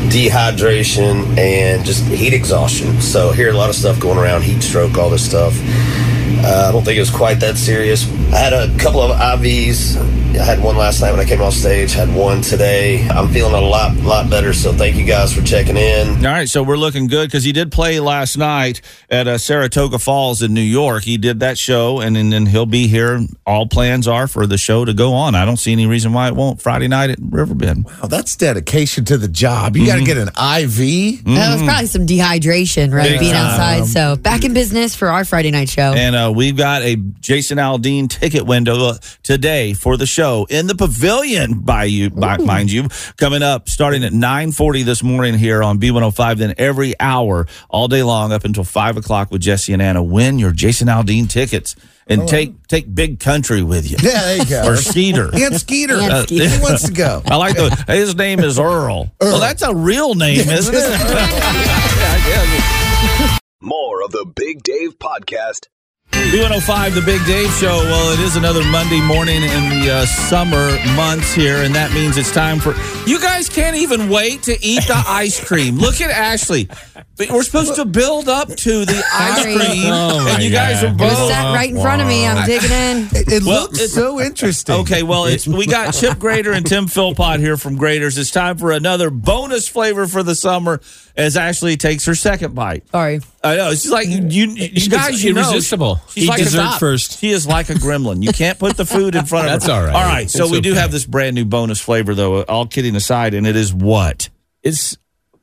dehydration 0.10 1.38
and 1.38 1.84
just 1.86 2.06
heat 2.06 2.34
exhaustion. 2.34 3.02
So 3.02 3.34
hear 3.34 3.52
a 3.52 3.58
lot 3.58 3.70
of 3.70 3.76
stuff 3.76 4.00
going 4.00 4.18
around, 4.18 4.44
heat 4.44 4.62
stroke, 4.62 4.98
all 4.98 5.10
this 5.10 5.28
stuff. 5.28 5.54
Uh, 6.46 6.68
I 6.70 6.72
don't 6.72 6.84
think 6.84 6.98
it 6.98 7.02
was 7.02 7.10
quite 7.10 7.40
that 7.42 7.58
serious. 7.58 8.08
I 8.34 8.38
had 8.38 8.54
a 8.54 8.76
couple 8.78 9.02
of 9.02 9.12
IVs. 9.20 9.98
I 10.40 10.44
had 10.44 10.62
one 10.62 10.78
last 10.78 11.02
night 11.02 11.12
when 11.12 11.20
I 11.20 11.26
came 11.26 11.42
off 11.42 11.54
stage. 11.54 11.94
Had 11.94 12.14
one 12.14 12.42
today. 12.42 13.08
I'm 13.10 13.30
feeling 13.30 13.54
a 13.56 13.62
lot, 13.62 13.96
lot 13.98 14.30
better. 14.30 14.54
So 14.54 14.72
thank 14.72 14.96
you 14.96 15.06
guys 15.06 15.34
for 15.34 15.42
checking 15.42 15.78
in. 15.78 16.24
All 16.26 16.32
right, 16.32 16.48
so 16.48 16.62
we're 16.62 16.78
looking 16.78 17.08
good 17.08 17.28
because 17.28 17.44
he 17.44 17.52
did 17.52 17.72
play 17.72 18.00
last 18.00 18.38
night 18.38 18.82
at 19.10 19.28
uh, 19.28 19.40
Saratoga 19.40 19.98
Falls 19.98 20.44
in 20.44 20.54
New 20.54 20.62
York. 20.62 21.04
He 21.06 21.18
did 21.18 21.40
that 21.40 21.58
show, 21.58 22.02
and, 22.02 22.16
and 22.16 22.32
then 22.32 22.46
he'll 22.46 22.68
be 22.68 22.88
here. 22.88 23.20
All 23.48 23.66
plans 23.68 24.08
are 24.08 24.28
for 24.28 24.46
the 24.46 24.58
show 24.60 24.86
to 24.86 24.94
go 24.94 25.14
on. 25.14 25.34
I 25.34 25.44
don't 25.44 25.58
see 25.58 25.72
any 25.72 25.88
reason 25.88 26.14
why 26.14 26.28
it 26.28 26.36
won't 26.36 26.62
Friday 26.62 26.88
night 26.88 27.10
at 27.10 27.20
Riverbend. 27.20 27.86
Wow, 27.86 28.08
that's 28.08 28.36
dedication 28.36 29.06
to 29.06 29.18
the 29.18 29.28
job. 29.28 29.76
You 29.76 29.88
got 29.88 29.96
to 29.96 30.04
get 30.06 30.18
an 30.18 30.28
IV. 30.28 31.24
That 31.26 31.54
was 31.54 31.64
probably 31.64 31.88
some 31.88 32.06
dehydration, 32.06 32.94
right? 32.94 33.10
Big 33.10 33.20
Being 33.22 33.34
time. 33.34 33.46
outside. 33.48 33.86
So 33.86 34.16
back 34.18 34.44
in 34.44 34.54
business 34.54 34.96
for 34.96 35.08
our 35.08 35.26
Friday 35.26 35.50
night 35.52 35.70
show. 35.70 35.94
And 35.96 36.16
uh, 36.16 36.27
we've 36.32 36.58
got 36.58 36.82
a 36.82 36.96
Jason 36.96 37.58
Aldean 37.58 38.10
ticket 38.10 38.46
window 38.46 38.90
uh, 38.90 38.98
today 39.24 39.74
for 39.74 39.98
the 39.98 40.06
show 40.06 40.48
in 40.50 40.68
the 40.68 40.76
pavilion 40.76 41.60
by 41.60 41.86
you, 41.86 42.10
by, 42.10 42.38
mind 42.38 42.72
you, 42.72 42.88
coming 43.18 43.44
up 43.44 43.70
starting 43.70 44.04
at 44.04 44.14
940 44.14 44.84
this 44.84 45.04
morning 45.04 45.36
here 45.36 45.64
on 45.64 45.80
B105. 45.80 46.38
Then 46.38 46.54
every 46.58 47.00
hour, 47.00 47.48
all 47.70 47.88
day 47.88 48.04
long 48.04 48.32
up 48.32 48.44
until 48.44 48.64
5 48.64 48.98
o'clock 48.98 49.32
with 49.32 49.42
Jesse 49.42 49.74
and 49.74 49.82
Anna. 49.82 50.04
Win 50.04 50.40
your 50.40 50.52
Jason 50.52 50.88
Aldean 50.88 51.30
tickets 51.30 51.76
and 52.10 52.28
take 52.28 52.68
take 52.68 52.94
Big 52.94 53.20
Country 53.20 53.64
with 53.64 53.90
you. 53.90 53.98
Yeah, 54.02 54.22
there 54.22 54.38
you 54.38 54.46
go. 54.46 54.68
Or 54.68 54.78
Skeeter. 54.78 55.30
And 55.38 55.60
Skeeter. 55.60 55.96
Uh, 55.96 56.26
he 56.28 56.40
wants 56.62 56.88
to 56.88 56.94
go. 56.94 57.22
I 57.26 57.36
like 57.36 57.56
the, 57.56 57.70
his 57.88 58.16
name 58.16 58.40
is 58.40 58.60
Earl. 58.60 59.14
Well, 59.22 59.40
that's 59.40 59.62
a 59.62 59.74
real 59.74 60.16
name, 60.16 60.50
isn't 60.50 60.76
it? 60.76 61.00
More 63.62 64.04
of 64.04 64.12
the 64.12 64.26
Big 64.36 64.64
Dave 64.64 65.00
Podcast. 65.00 65.68
B105, 66.26 66.94
the 66.94 67.02
Big 67.02 67.24
Dave 67.26 67.50
Show. 67.54 67.68
Well, 67.86 68.12
it 68.14 68.20
is 68.20 68.36
another 68.36 68.62
Monday 68.66 69.00
morning 69.00 69.44
in 69.44 69.70
the 69.70 69.90
uh, 69.92 70.06
summer 70.06 70.78
months 70.96 71.34
here, 71.34 71.58
and 71.64 71.74
that 71.74 71.94
means 71.94 72.18
it's 72.18 72.32
time 72.34 72.60
for. 72.60 72.76
You 73.08 73.20
guys 73.22 73.48
can't 73.48 73.78
even 73.78 74.10
wait 74.10 74.44
to 74.44 74.58
eat 74.62 74.86
the 74.88 75.02
ice 75.08 75.42
cream. 75.44 75.78
Look 75.78 76.02
at 76.02 76.10
Ashley. 76.10 76.68
We're 77.18 77.44
supposed 77.44 77.76
to 77.76 77.86
build 77.86 78.28
up 78.30 78.50
to 78.50 78.84
the 78.86 79.04
ice 79.14 79.42
Sorry. 79.42 79.56
cream, 79.56 79.86
Oh, 79.94 80.28
and 80.30 80.44
you 80.44 80.52
guys 80.52 80.84
are 80.84 80.88
It 80.88 80.98
both. 80.98 81.18
was 81.18 81.30
sat 81.30 81.54
right 81.56 81.70
in 81.70 81.80
front 81.80 82.02
of 82.02 82.08
me. 82.08 82.28
I'm 82.28 82.46
digging 82.46 82.72
in. 82.72 82.98
It, 83.18 83.32
it 83.32 83.44
Well, 83.44 83.62
looks 83.64 83.76
it's- 83.76 83.94
so 83.94 84.20
interesting. 84.20 84.76
Okay, 84.76 85.04
well, 85.04 85.26
it's 85.26 85.48
we 85.48 85.66
got 85.66 85.94
Chip 85.94 86.18
Graeter 86.18 86.54
and 86.54 86.66
Tim 86.66 86.88
Philpott 86.88 87.40
here 87.40 87.58
from 87.58 87.78
Graeter's. 87.78 88.18
It's 88.18 88.32
time 88.32 88.58
for 88.58 88.72
another 88.72 89.10
bonus 89.10 89.68
flavor 89.68 90.08
for 90.08 90.24
the 90.24 90.36
summer 90.36 90.82
as 91.16 91.38
Ashley 91.38 91.78
takes 91.78 92.06
her 92.06 92.14
second 92.16 92.54
bite. 92.54 92.88
Sorry. 92.90 93.22
I 93.44 93.56
know. 93.56 93.72
She's 93.72 93.90
like 93.92 94.08
you. 94.08 94.22
You, 94.28 94.48
you 94.52 94.90
guys, 94.90 95.24
you 95.24 95.34
know, 95.34 95.42
irresistible. 95.42 96.00
She's 96.10 96.24
Eat 96.26 96.30
like 96.30 96.40
dessert 96.40 96.76
a, 96.76 96.80
first. 96.80 97.20
She 97.20 97.30
is 97.30 97.46
like 97.48 97.70
a 97.70 97.74
gremlin. 97.74 98.24
You 98.24 98.32
can't 98.32 98.58
put 98.58 98.78
the 98.78 98.86
food 98.86 99.16
in 99.16 99.26
front 99.26 99.48
of 99.48 99.52
That's 99.54 99.68
her. 99.68 99.74
all 99.74 99.84
right. 99.84 99.96
All 99.96 100.04
right. 100.04 100.30
So 100.30 100.44
It's 100.44 100.52
we 100.52 100.62
do 100.62 100.74
have 100.74 100.92
this 100.92 101.06
brand 101.06 101.36
new 101.36 101.46
bonus 101.46 101.80
flavor, 101.80 102.14
though. 102.16 102.44
All 102.44 102.66
kidding 102.68 102.96
aside, 102.96 103.34
and 103.34 103.46
it 103.48 103.56
is 103.56 103.74
what? 103.74 104.30
It's 104.64 104.98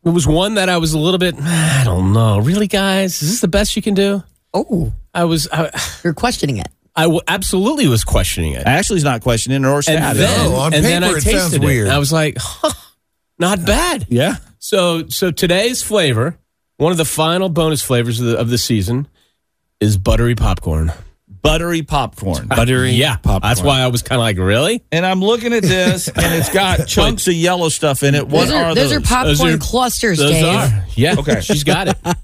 it 0.04 0.10
was 0.10 0.26
one 0.26 0.54
that 0.54 0.68
I 0.68 0.78
was 0.78 0.92
a 0.92 0.98
little 0.98 1.18
bit. 1.18 1.34
I 1.40 1.82
don't 1.84 2.12
know. 2.12 2.38
Really, 2.38 2.66
guys, 2.66 3.22
is 3.22 3.30
this 3.30 3.40
the 3.40 3.48
best 3.48 3.76
you 3.76 3.82
can 3.82 3.94
do? 3.94 4.22
Oh, 4.52 4.92
I 5.14 5.24
was. 5.24 5.48
I, 5.52 5.70
you're 6.04 6.14
questioning 6.14 6.58
it. 6.58 6.68
I 6.96 7.02
w- 7.04 7.20
absolutely 7.26 7.88
was 7.88 8.04
questioning 8.04 8.52
it. 8.52 8.66
Ashley's 8.66 9.02
not 9.02 9.20
questioning 9.22 9.64
it 9.64 9.66
or 9.66 9.74
And 9.76 9.84
status. 9.84 10.18
then, 10.18 10.50
No, 10.50 10.56
on 10.56 10.74
and 10.74 10.84
then 10.84 11.02
I 11.02 11.08
it 11.08 11.22
sounds 11.22 11.24
tasted 11.24 11.64
weird. 11.64 11.88
it. 11.88 11.90
I 11.90 11.98
was 11.98 12.12
like, 12.12 12.36
huh, 12.38 12.70
not 13.38 13.64
bad. 13.66 14.06
yeah. 14.08 14.36
So, 14.60 15.08
so 15.08 15.30
today's 15.32 15.82
flavor, 15.82 16.38
one 16.76 16.92
of 16.92 16.98
the 16.98 17.04
final 17.04 17.48
bonus 17.48 17.82
flavors 17.82 18.20
of 18.20 18.26
the, 18.26 18.38
of 18.38 18.48
the 18.48 18.58
season, 18.58 19.08
is 19.80 19.96
buttery 19.98 20.34
popcorn. 20.34 20.92
Buttery 21.42 21.82
popcorn. 21.82 22.46
Buttery, 22.48 22.92
yeah. 22.92 23.16
Popcorn. 23.16 23.40
That's 23.42 23.62
why 23.62 23.80
I 23.80 23.88
was 23.88 24.02
kind 24.02 24.18
of 24.18 24.22
like, 24.22 24.38
really? 24.38 24.82
And 24.90 25.04
I'm 25.04 25.20
looking 25.20 25.52
at 25.52 25.62
this, 25.62 26.08
and 26.14 26.34
it's 26.34 26.48
got 26.50 26.86
chunks 26.88 27.28
of 27.28 27.34
yellow 27.34 27.68
stuff 27.68 28.02
in 28.02 28.14
it. 28.14 28.26
What 28.26 28.46
Those 28.48 28.52
are, 28.54 28.64
are 28.64 28.74
those 28.74 28.90
those? 28.90 28.98
are 28.98 29.00
popcorn 29.02 29.36
Those 29.36 29.54
are- 29.54 29.58
clusters, 29.58 30.18
Those 30.18 30.30
Dave. 30.30 30.44
are, 30.46 30.84
yeah. 30.94 31.16
Okay. 31.18 31.40
she's 31.42 31.64
got 31.64 31.88
it. 31.88 31.96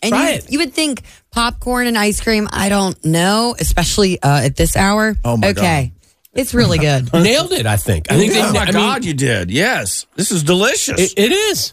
And 0.00 0.10
Try 0.12 0.28
you, 0.28 0.34
it. 0.36 0.52
you 0.52 0.58
would 0.60 0.74
think 0.74 1.02
popcorn 1.32 1.88
and 1.88 1.98
ice 1.98 2.20
cream. 2.20 2.48
I 2.52 2.68
don't 2.68 3.04
know, 3.04 3.56
especially 3.58 4.22
uh, 4.22 4.42
at 4.44 4.54
this 4.54 4.76
hour. 4.76 5.16
Oh, 5.24 5.36
my 5.36 5.48
okay, 5.48 5.92
it's 6.32 6.54
really 6.54 6.78
good. 6.78 7.12
Nailed 7.12 7.50
it. 7.50 7.66
I 7.66 7.76
think. 7.78 8.08
I 8.08 8.16
think. 8.16 8.30
oh 8.36 8.46
they, 8.46 8.52
my 8.52 8.60
I 8.60 8.64
mean, 8.66 8.74
God, 8.74 9.04
you 9.04 9.12
did. 9.12 9.50
Yes, 9.50 10.06
this 10.14 10.30
is 10.30 10.44
delicious. 10.44 11.00
it, 11.00 11.14
it 11.18 11.32
is. 11.32 11.72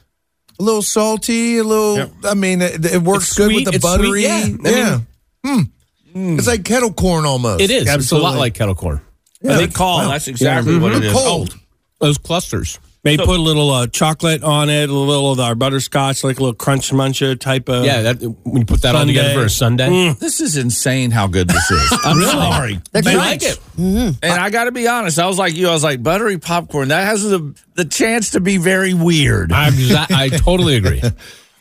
A 0.59 0.63
little 0.63 0.81
salty, 0.81 1.59
a 1.59 1.63
little. 1.63 2.09
I 2.23 2.33
mean, 2.33 2.63
it, 2.63 2.83
it 2.83 3.01
works 3.03 3.27
It's 3.27 3.37
good 3.37 3.51
sweet, 3.51 3.55
with 3.57 3.65
the 3.65 3.75
it's 3.75 3.85
sweet, 3.87 3.97
buttery. 3.97 4.23
yeah. 4.23 4.29
I 4.31 4.69
yeah. 4.75 4.99
Hmm. 5.45 6.37
It's 6.37 6.47
like 6.47 6.63
kettle 6.63 6.93
corn 6.93 7.25
almost. 7.25 7.61
It 7.61 7.69
is. 7.71 7.81
It's 7.83 7.89
a 7.89 7.91
lot 7.91 7.95
Absolutely. 7.99 8.39
like 8.39 8.53
kettle 8.53 8.75
corn. 8.75 9.01
Yeah. 9.41 9.57
Good 9.57 9.73
call. 9.73 9.99
Wow. 9.99 10.09
That's 10.11 10.27
exactly 10.27 10.77
what 10.77 10.93
it 10.93 11.03
is. 11.03 11.13
Cold. 11.13 11.57
Those 11.99 12.17
clusters. 12.17 12.79
They 13.03 13.17
So- 13.17 13.25
put 13.25 13.37
a 13.39 13.41
little 13.43 13.69
uh, 13.69 13.85
chocolate 13.85 14.41
on 14.41 14.69
it, 14.71 14.89
a 14.89 14.93
little 14.93 15.31
of 15.31 15.39
our 15.39 15.53
butterscotch, 15.53 16.23
like 16.23 16.39
a 16.39 16.41
little 16.41 16.55
crunch 16.55 16.89
muncher 16.91 17.39
type 17.39 17.69
of. 17.69 17.85
Yeah, 17.85 18.01
that 18.01 18.15
when 18.43 18.57
you 18.61 18.65
put 18.65 18.81
that 18.81 18.95
all 18.95 19.01
Sundae. 19.01 19.13
together 19.13 19.33
for 19.41 19.45
a 19.45 19.49
Sunday. 19.49 19.87
Mm. 19.89 20.17
This 20.19 20.41
is 20.41 20.57
insane 20.57 21.11
how 21.11 21.27
good 21.27 21.47
this 21.47 21.69
is. 21.69 21.93
I'm 22.03 22.19
sorry. 22.23 22.79
They're 22.93 23.03
I 23.05 23.13
crunch. 23.13 23.17
like 23.17 23.43
it. 23.43 23.59
And 24.23 24.31
I 24.41 24.49
got 24.49 24.63
to 24.63 24.71
be 24.71 24.87
honest, 24.87 25.19
I 25.19 25.27
was 25.27 25.37
like 25.37 25.53
you. 25.53 25.67
I 25.67 25.73
was 25.73 25.83
like 25.83 26.01
buttery 26.01 26.39
popcorn. 26.39 26.87
That 26.87 27.05
has 27.05 27.21
the 27.23 27.53
the 27.75 27.85
chance 27.85 28.31
to 28.31 28.39
be 28.39 28.57
very 28.57 28.93
weird. 28.95 29.51
I, 29.51 29.69
exa- 29.69 30.11
I 30.11 30.29
totally 30.29 30.77
agree. 30.77 31.01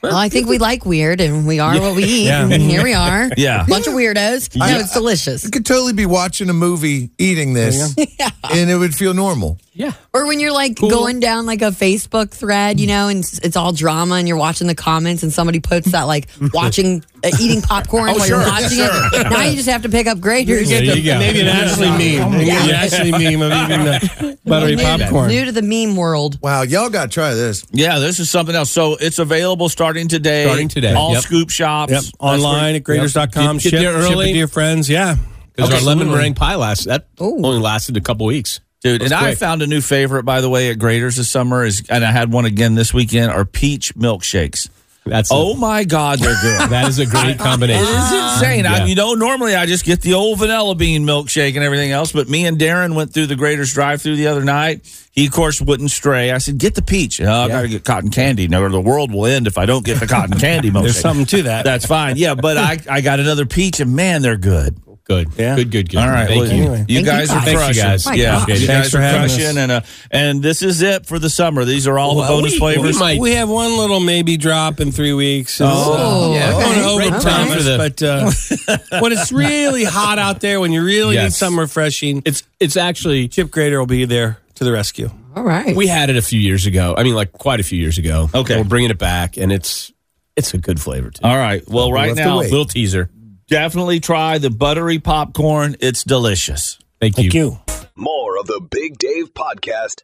Well, 0.09 0.17
I 0.17 0.29
think 0.29 0.49
we 0.49 0.59
like 0.59 0.85
weird, 0.87 1.21
and 1.21 1.47
we 1.47 1.59
are 1.61 1.81
what 1.81 1.95
we 1.97 2.05
eat, 2.05 2.27
Yeah. 2.27 2.43
and 2.49 2.63
here 2.63 2.83
we 2.83 2.95
are. 2.95 3.31
Yeah. 3.37 3.65
bunch 3.69 3.87
of 3.87 3.95
weirdos. 3.95 4.55
No, 4.57 4.67
it's 4.79 4.93
delicious. 4.93 5.45
You 5.45 5.51
could 5.51 5.67
totally 5.67 5.93
be 5.93 6.07
watching 6.07 6.49
a 6.51 6.53
movie 6.53 7.11
eating 7.19 7.53
this, 7.55 7.95
and 8.51 8.71
it 8.71 8.77
would 8.77 8.95
feel 8.95 9.15
normal. 9.15 9.59
Yeah. 9.73 9.93
Or 10.13 10.27
when 10.27 10.39
you're 10.41 10.53
like 10.53 10.77
going 10.79 11.19
down 11.21 11.47
like 11.47 11.61
a 11.63 11.71
Facebook 11.71 12.31
thread, 12.31 12.79
you 12.79 12.87
know, 12.87 13.09
and 13.09 13.21
it's, 13.21 13.39
it's 13.41 13.57
all 13.57 13.73
drama, 13.73 14.15
and 14.17 14.29
you're 14.29 14.37
watching 14.37 14.67
the 14.69 14.75
comments, 14.75 15.23
and 15.23 15.33
somebody 15.33 15.61
puts 15.61 15.91
that 15.93 16.03
like 16.05 16.29
watching 16.55 17.03
uh, 17.25 17.31
eating 17.41 17.63
popcorn 17.63 18.07
while 18.15 18.27
you're 18.29 18.39
watching 18.39 18.69
sure. 18.79 18.89
it. 18.91 19.31
Now 19.31 19.43
you 19.45 19.57
just 19.57 19.69
have 19.69 19.83
to 19.83 19.89
pick 19.89 20.07
up 20.07 20.19
Graeter's. 20.19 20.69
There 20.69 20.83
you 20.83 21.03
go. 21.05 21.19
Maybe 21.19 21.41
an 21.41 21.49
Ashley 21.49 21.89
meme. 21.89 22.41
Yeah. 22.41 22.67
The 22.67 22.73
Ashley 22.75 23.11
meme 23.11 23.43
of 23.43 23.53
eating 23.53 23.85
the 23.85 24.39
buttery 24.45 24.77
New- 24.77 24.83
popcorn. 24.83 25.29
New 25.29 25.45
to 25.47 25.53
the 25.53 25.63
meme 25.63 25.97
world. 25.97 26.39
Wow, 26.43 26.63
y'all 26.63 26.91
got 26.91 27.05
to 27.05 27.09
try 27.11 27.35
this. 27.35 27.65
Yeah, 27.73 27.99
this 27.99 28.21
is 28.21 28.31
something 28.31 28.55
else. 28.55 28.71
So 28.71 28.97
it's 28.97 29.19
available 29.19 29.69
starting 29.69 30.09
today. 30.09 30.45
Starting 30.45 30.69
today, 30.69 30.93
All 30.93 31.13
yep. 31.15 31.23
scoop 31.23 31.51
shops. 31.51 31.93
Yep. 31.93 32.05
Online 32.21 32.75
at 32.77 32.83
graeters.com. 32.85 33.57
Get- 33.57 33.63
get 33.65 33.71
ship, 33.71 33.81
there 33.81 33.93
ship 34.03 34.11
it 34.11 34.13
early. 34.15 34.33
to 34.33 34.39
your 34.39 34.49
friends. 34.49 34.89
Yeah. 34.91 35.17
Because 35.57 35.73
our 35.73 35.81
lemon 35.83 36.09
meringue 36.11 36.35
pie 36.35 36.57
last 36.57 36.87
that 36.87 37.07
Ooh. 37.21 37.37
only 37.45 37.59
lasted 37.61 37.97
a 37.97 38.01
couple 38.01 38.27
weeks. 38.27 38.61
Dude, 38.83 39.01
That's 39.01 39.13
and 39.13 39.21
I 39.21 39.35
found 39.35 39.63
a 39.63 39.67
new 39.67 39.81
favorite, 39.81 40.25
by 40.25 40.43
the 40.43 40.51
way, 40.51 40.69
at 40.69 40.79
Graeter's 40.79 41.17
this 41.17 41.31
summer 41.31 41.65
is, 41.65 41.85
and 41.89 42.05
I 42.05 42.11
had 42.11 42.31
one 42.33 42.45
again 42.45 42.75
this 42.75 42.93
weekend. 42.93 43.31
Are 43.31 43.45
peach 43.47 43.95
milkshakes. 43.95 44.69
That's 45.07 45.29
oh 45.31 45.55
my 45.55 45.85
God, 45.85 46.19
they're 46.19 46.41
good. 46.41 46.71
That 46.75 46.89
is 46.89 46.99
a 46.99 47.05
great 47.07 47.39
combination. 47.39 47.85
It 47.85 47.89
is 47.89 48.13
insane. 48.13 48.65
I, 48.67 48.87
you 48.87 48.95
know, 48.95 49.13
normally 49.15 49.55
I 49.55 49.67
just 49.67 49.85
get 49.85 50.01
the 50.01 50.15
old 50.15 50.39
vanilla 50.39 50.75
bean 50.75 51.05
milkshake 51.05 51.55
and 51.55 51.63
everything 51.63 51.91
else, 51.91 52.11
but 52.13 52.29
me 52.29 52.47
and 52.47 52.59
Darren 52.59 52.95
went 52.95 53.13
through 53.13 53.27
the 53.27 53.35
Graeter's 53.35 53.73
drive-through 53.75 54.17
the 54.17 54.29
other 54.29 54.45
night. 54.45 54.81
He, 55.13 55.27
of 55.27 55.33
course, 55.33 55.61
wouldn't 55.61 55.91
stray. 55.91 56.31
I 56.33 56.39
said, 56.39 56.59
"Get 56.59 56.75
the 56.75 56.83
peach." 56.83 57.21
Oh, 57.21 57.31
I 57.31 57.49
got 57.49 57.63
to 57.63 57.69
get 57.69 57.85
cotton 57.85 58.11
candy. 58.11 58.49
Now 58.49 58.67
the 58.69 58.81
world 58.81 59.13
will 59.13 59.27
end 59.27 59.47
if 59.47 59.59
I 59.59 59.67
don't 59.67 59.85
get 59.85 60.01
the 60.01 60.07
cotton 60.07 60.39
candy 60.39 60.71
milkshake. 60.73 60.83
There's 60.83 61.01
something 61.01 61.27
to 61.27 61.43
that. 61.45 61.65
That's 61.65 61.87
fine. 61.87 62.17
Yeah, 62.17 62.35
but 62.35 62.57
I, 62.57 62.79
I 62.91 63.01
got 63.03 63.21
another 63.21 63.45
peach, 63.47 63.81
and 63.81 63.95
man, 63.95 64.23
they're 64.23 64.39
good. 64.39 64.81
Good. 65.05 65.29
Yeah. 65.37 65.55
Good, 65.57 65.71
good, 65.71 65.91
good. 65.91 65.99
All 65.99 66.09
right, 66.09 66.27
Thank 66.27 66.41
well, 66.45 66.53
you. 66.55 66.63
You 66.89 67.05
Thank 67.05 67.07
guys 67.07 67.31
you. 67.31 67.37
are 67.37 67.43
Thanks, 67.43 67.61
crushing. 67.61 67.77
you 67.77 67.83
guys. 67.83 68.07
My 68.07 68.15
yeah, 68.15 68.25
God. 68.39 68.49
you 68.49 68.55
Thanks 68.55 68.67
guys 68.67 68.91
for 68.91 68.97
are 68.97 69.01
having 69.03 69.21
us. 69.23 69.37
crushing, 69.37 69.59
and 69.59 69.73
uh, 69.73 69.81
and 70.11 70.43
this 70.43 70.63
is 70.63 70.81
it 70.81 71.05
for 71.05 71.19
the 71.19 71.29
summer. 71.29 71.67
These 71.67 71.87
are 71.87 71.99
all 71.99 72.17
Well, 72.17 72.27
the 72.27 72.33
bonus 72.35 72.53
we- 72.55 72.59
flavors. 72.59 72.95
we 72.97 73.01
might- 73.01 73.21
We 73.21 73.33
have 73.33 73.51
one 73.51 73.77
little 73.77 74.01
maybe 74.01 74.39
drop 74.39 74.81
in 74.81 74.93
three 74.93 75.13
weeks. 75.13 75.61
It's, 75.61 75.71
Oh, 75.71 76.33
uh, 76.33 76.35
yeah, 76.35 76.51
going 76.53 76.65
okay. 76.65 76.85
over 76.85 77.11
Great 77.11 77.23
time 77.23 77.49
for 77.55 77.63
the- 77.63 77.77
but 77.77 78.03
uh, 78.03 78.99
when 79.03 79.13
it's 79.13 79.31
really 79.31 79.85
hot 79.85 80.19
out 80.19 80.41
there, 80.41 80.59
when 80.59 80.73
you 80.73 80.83
really 80.83 81.17
need 81.17 81.23
Yes. 81.23 81.37
something 81.39 81.59
refreshing, 81.61 82.23
It's 82.25 82.43
it's 82.59 82.79
actually 82.79 83.29
Chip 83.29 83.49
Graeter 83.49 83.79
will 83.79 83.85
be 83.87 84.07
there 84.07 84.39
to 84.55 84.65
the 84.65 84.73
rescue. 84.73 85.11
All 85.37 85.43
right. 85.43 85.77
we 85.77 85.87
had 85.87 86.09
it 86.09 86.17
a 86.17 86.23
few 86.23 86.41
years 86.41 86.65
ago. 86.65 86.95
I 86.97 87.03
mean, 87.03 87.15
like 87.15 87.33
quite 87.33 87.61
a 87.61 87.65
few 87.65 87.79
years 87.79 87.99
ago. 87.99 88.31
Okay. 88.35 88.57
we're 88.57 88.65
bringing 88.65 88.91
it 88.91 88.99
back, 88.99 89.37
and 89.37 89.53
it's 89.53 89.93
it's 90.37 90.55
a 90.55 90.59
good 90.59 90.81
flavor 90.81 91.11
too. 91.11 91.21
all 91.25 91.37
right. 91.37 91.63
Well, 91.69 91.93
right 91.93 92.09
have 92.09 92.17
to 92.17 92.25
now. 92.25 92.39
Little 92.39 92.65
teaser. 92.65 93.11
Definitely 93.49 94.01
try 94.01 94.39
the 94.39 94.51
buttery 94.51 94.99
popcorn. 94.99 95.77
It's 95.81 96.05
delicious. 96.05 96.79
Thank 97.01 97.19
you. 97.19 97.25
Thank 97.31 97.35
you. 97.35 97.59
More 97.97 98.39
of 98.39 98.47
the 98.47 98.61
Big 98.71 98.99
Dave 98.99 99.33
podcast 99.35 100.03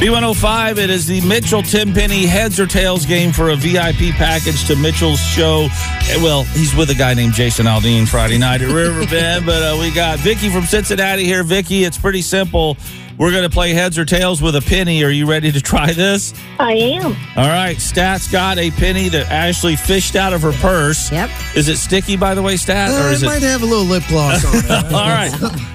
B105, 0.00 0.76
it 0.76 0.90
is 0.90 1.06
the 1.06 1.20
Mitchell 1.22 1.62
Tenpenny 1.62 2.26
heads 2.26 2.60
or 2.60 2.66
tails 2.66 3.06
game 3.06 3.32
for 3.32 3.50
a 3.50 3.56
VIP 3.56 4.12
package 4.16 4.66
to 4.66 4.76
Mitchell's 4.76 5.20
show. 5.20 5.68
Eh, 6.10 6.22
Well, 6.22 6.42
he's 6.44 6.74
with 6.74 6.90
a 6.90 6.94
guy 6.94 7.14
named 7.14 7.32
Jason 7.32 7.64
Aldean 7.64 8.06
Friday 8.06 8.36
night 8.36 8.60
at 8.60 8.70
Riverbend, 8.70 9.46
but 9.46 9.62
uh, 9.62 9.78
we 9.80 9.90
got 9.94 10.18
Vicky 10.18 10.50
from 10.50 10.64
Cincinnati 10.64 11.24
here. 11.24 11.42
Vicky, 11.42 11.84
it's 11.84 11.96
pretty 11.96 12.20
simple. 12.20 12.76
We're 13.18 13.30
going 13.30 13.44
to 13.44 13.50
play 13.50 13.72
heads 13.72 13.98
or 13.98 14.04
tails 14.04 14.42
with 14.42 14.56
a 14.56 14.60
penny. 14.60 15.04
Are 15.04 15.10
you 15.10 15.26
ready 15.26 15.52
to 15.52 15.60
try 15.60 15.92
this? 15.92 16.34
I 16.58 16.72
am. 16.72 17.06
All 17.36 17.48
right, 17.48 17.80
Stat's 17.80 18.30
got 18.30 18.58
a 18.58 18.70
penny 18.72 19.08
that 19.10 19.30
Ashley 19.30 19.76
fished 19.76 20.16
out 20.16 20.32
of 20.32 20.42
her 20.42 20.52
purse. 20.52 21.12
Yep. 21.12 21.30
Is 21.54 21.68
it 21.68 21.76
sticky, 21.76 22.16
by 22.16 22.34
the 22.34 22.42
way, 22.42 22.56
Stat? 22.56 22.90
Uh, 22.90 23.06
or 23.08 23.12
is 23.12 23.22
it 23.22 23.26
it? 23.26 23.28
might 23.28 23.42
have 23.42 23.62
a 23.62 23.66
little 23.66 23.84
lip 23.84 24.02
gloss 24.08 24.44
on 24.44 24.56
it. 24.56 24.70
All 24.92 25.08
right. 25.08 25.30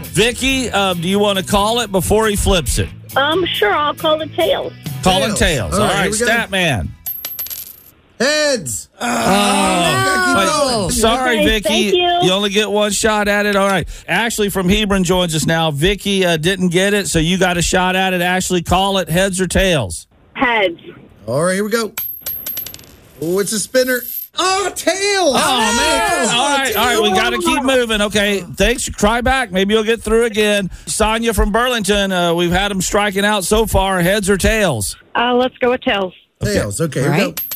Vicky, 0.08 0.70
um, 0.70 1.00
do 1.02 1.08
you 1.08 1.20
want 1.20 1.40
to 1.40 1.46
call 1.46 1.80
it 1.80 1.92
before 1.92 2.28
he 2.28 2.36
flips 2.36 2.78
it? 2.78 2.90
Um, 3.16 3.46
sure, 3.46 3.72
I'll 3.74 3.94
call 3.96 4.20
it 4.22 4.34
tails. 4.34 4.74
Call 5.04 5.24
it 5.24 5.28
Tails. 5.28 5.40
tails. 5.40 5.74
All 5.76 5.82
All 5.82 5.88
right, 5.88 5.94
right, 5.94 6.02
here 6.04 6.12
we 6.12 6.20
go. 6.20 6.26
Stat 6.26 6.52
Man. 6.52 6.92
Heads. 8.20 8.90
Oh, 9.00 10.76
no. 10.78 10.86
wait, 10.88 10.94
sorry, 10.94 11.38
Okay, 11.40 11.46
Vicky. 11.48 11.92
thank 11.92 12.24
you. 12.24 12.32
only 12.32 12.50
get 12.50 12.70
one 12.70 12.92
shot 12.92 13.28
at 13.28 13.46
it. 13.46 13.56
All 13.56 13.68
right. 13.68 13.88
Ashley 14.08 14.50
from 14.50 14.68
Hebron 14.68 15.04
joins 15.04 15.34
us 15.36 15.46
now. 15.46 15.72
Vicky 15.72 16.26
uh, 16.26 16.38
didn't 16.38 16.70
get 16.70 16.94
it, 16.94 17.08
so 17.08 17.20
you 17.20 17.38
got 17.38 17.58
a 17.58 17.62
shot 17.62 17.96
at 17.96 18.14
it. 18.14 18.22
Ashley, 18.22 18.62
call 18.62 18.98
it 18.98 19.08
heads 19.10 19.40
or 19.40 19.48
tails. 19.48 20.08
Heads. 20.36 20.80
All 21.28 21.44
right, 21.44 21.54
here 21.54 21.64
we 21.64 21.70
go. 21.70 21.94
Oh, 23.22 23.40
it's 23.40 23.52
a 23.54 23.60
spinner. 23.60 24.00
Oh, 24.38 24.72
tails. 24.76 25.36
Oh, 25.38 25.76
man. 25.78 26.30
All 26.30 26.58
right. 26.58 26.76
All 26.76 26.86
right. 26.86 27.02
We 27.02 27.10
got 27.18 27.32
to 27.32 27.40
keep 27.40 27.62
moving. 27.64 28.00
Okay. 28.02 28.40
Thanks. 28.42 28.84
Try 28.86 29.20
back. 29.20 29.52
Maybe 29.52 29.74
you'll 29.74 29.84
get 29.84 30.02
through 30.02 30.26
again. 30.26 30.70
Sonia 30.86 31.34
from 31.34 31.52
Burlington. 31.52 32.12
Uh, 32.14 32.34
we've 32.34 32.52
had 32.52 32.70
them 32.72 32.82
striking 32.82 33.26
out 33.26 33.44
so 33.44 33.66
far. 33.66 34.00
Heads 34.00 34.30
or 34.30 34.38
tails? 34.38 34.96
Uh, 35.16 35.34
let's 35.34 35.58
go 35.58 35.72
with 35.72 35.82
tails. 35.82 36.14
Tails. 36.42 36.80
Okay, 36.80 37.02
here 37.02 37.12
we 37.12 37.18
Right. 37.18 37.49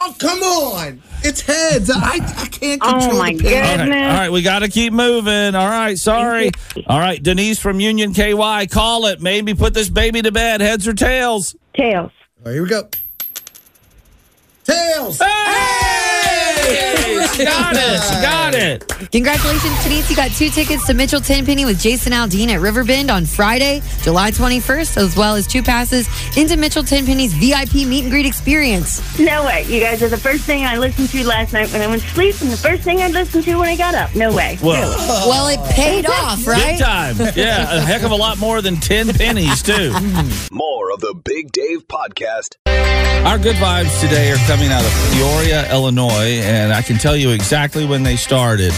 Go. 0.00 0.06
Oh, 0.08 0.14
come 0.18 0.42
on. 0.42 1.02
It's 1.22 1.40
heads. 1.42 1.90
I, 1.90 2.14
I 2.14 2.46
can't 2.46 2.80
control 2.80 2.94
Oh, 2.96 3.00
control 3.00 3.18
my 3.18 3.32
the 3.34 3.42
pen. 3.42 3.52
All 3.62 3.76
right, 3.76 3.76
Goodness. 3.84 4.12
all 4.12 4.18
right, 4.18 4.32
we 4.32 4.42
got 4.42 4.58
to 4.60 4.68
keep 4.68 4.92
moving. 4.92 5.54
All 5.54 5.68
right, 5.68 5.98
sorry. 5.98 6.50
All 6.86 6.98
right, 6.98 7.22
Denise 7.22 7.58
from 7.60 7.80
Union 7.80 8.12
KY, 8.14 8.66
call 8.70 9.06
it. 9.06 9.20
Maybe 9.20 9.54
put 9.54 9.74
this 9.74 9.88
baby 9.90 10.22
to 10.22 10.32
bed. 10.32 10.60
Heads 10.60 10.88
or 10.88 10.94
tails? 10.94 11.54
Tails. 11.74 12.10
All 12.38 12.46
right, 12.46 12.52
here 12.52 12.62
we 12.62 12.68
go. 12.68 12.88
Tails. 14.64 15.18
Hey! 15.18 15.96
She 16.74 17.44
got 17.44 17.74
it. 17.76 18.00
Got 18.22 18.54
it. 18.54 19.10
Congratulations, 19.12 19.82
Denise. 19.82 20.08
You 20.10 20.16
got 20.16 20.30
two 20.30 20.50
tickets 20.50 20.86
to 20.86 20.94
Mitchell 20.94 21.20
Tenpenny 21.20 21.64
with 21.64 21.80
Jason 21.80 22.12
Aldean 22.12 22.48
at 22.48 22.60
Riverbend 22.60 23.10
on 23.10 23.24
Friday, 23.26 23.82
July 24.02 24.30
21st, 24.30 24.96
as 24.96 25.16
well 25.16 25.34
as 25.36 25.46
two 25.46 25.62
passes 25.62 26.08
into 26.36 26.56
Mitchell 26.56 26.82
Tenpenny's 26.84 27.32
VIP 27.34 27.86
meet 27.86 28.02
and 28.02 28.10
greet 28.10 28.26
experience. 28.26 29.00
No 29.18 29.44
way. 29.44 29.64
You 29.64 29.80
guys 29.80 30.02
are 30.02 30.08
the 30.08 30.16
first 30.18 30.44
thing 30.44 30.64
I 30.64 30.76
listened 30.76 31.08
to 31.10 31.26
last 31.26 31.52
night 31.52 31.70
when 31.72 31.82
I 31.82 31.86
went 31.86 32.02
to 32.02 32.08
sleep 32.10 32.34
and 32.40 32.50
the 32.50 32.56
first 32.56 32.82
thing 32.82 33.00
I 33.00 33.08
listened 33.08 33.44
to 33.44 33.54
when 33.56 33.68
I 33.68 33.76
got 33.76 33.94
up. 33.94 34.14
No 34.14 34.32
way. 34.34 34.58
Well, 34.62 34.96
Well, 35.28 35.48
it 35.48 35.60
paid 35.74 36.06
off, 36.08 36.38
big 36.38 36.48
right? 36.48 36.78
time. 36.78 37.16
Yeah, 37.34 37.76
a 37.76 37.80
heck 37.80 38.02
of 38.02 38.10
a 38.10 38.16
lot 38.16 38.38
more 38.38 38.60
than 38.62 38.76
10 38.76 39.08
pennies, 39.14 39.62
too. 39.62 39.90
More 40.52 40.92
of 40.92 41.00
the 41.00 41.14
Big 41.24 41.50
Dave 41.52 41.86
podcast. 41.88 42.56
Our 43.26 43.38
good 43.38 43.56
vibes 43.56 44.00
today 44.00 44.30
are 44.32 44.36
coming 44.46 44.68
out 44.70 44.82
of 44.84 45.12
Peoria, 45.12 45.70
Illinois, 45.70 46.40
and 46.42 46.59
I 46.68 46.82
can 46.82 46.98
tell 46.98 47.16
you 47.16 47.30
exactly 47.30 47.86
when 47.86 48.02
they 48.02 48.16
started 48.16 48.72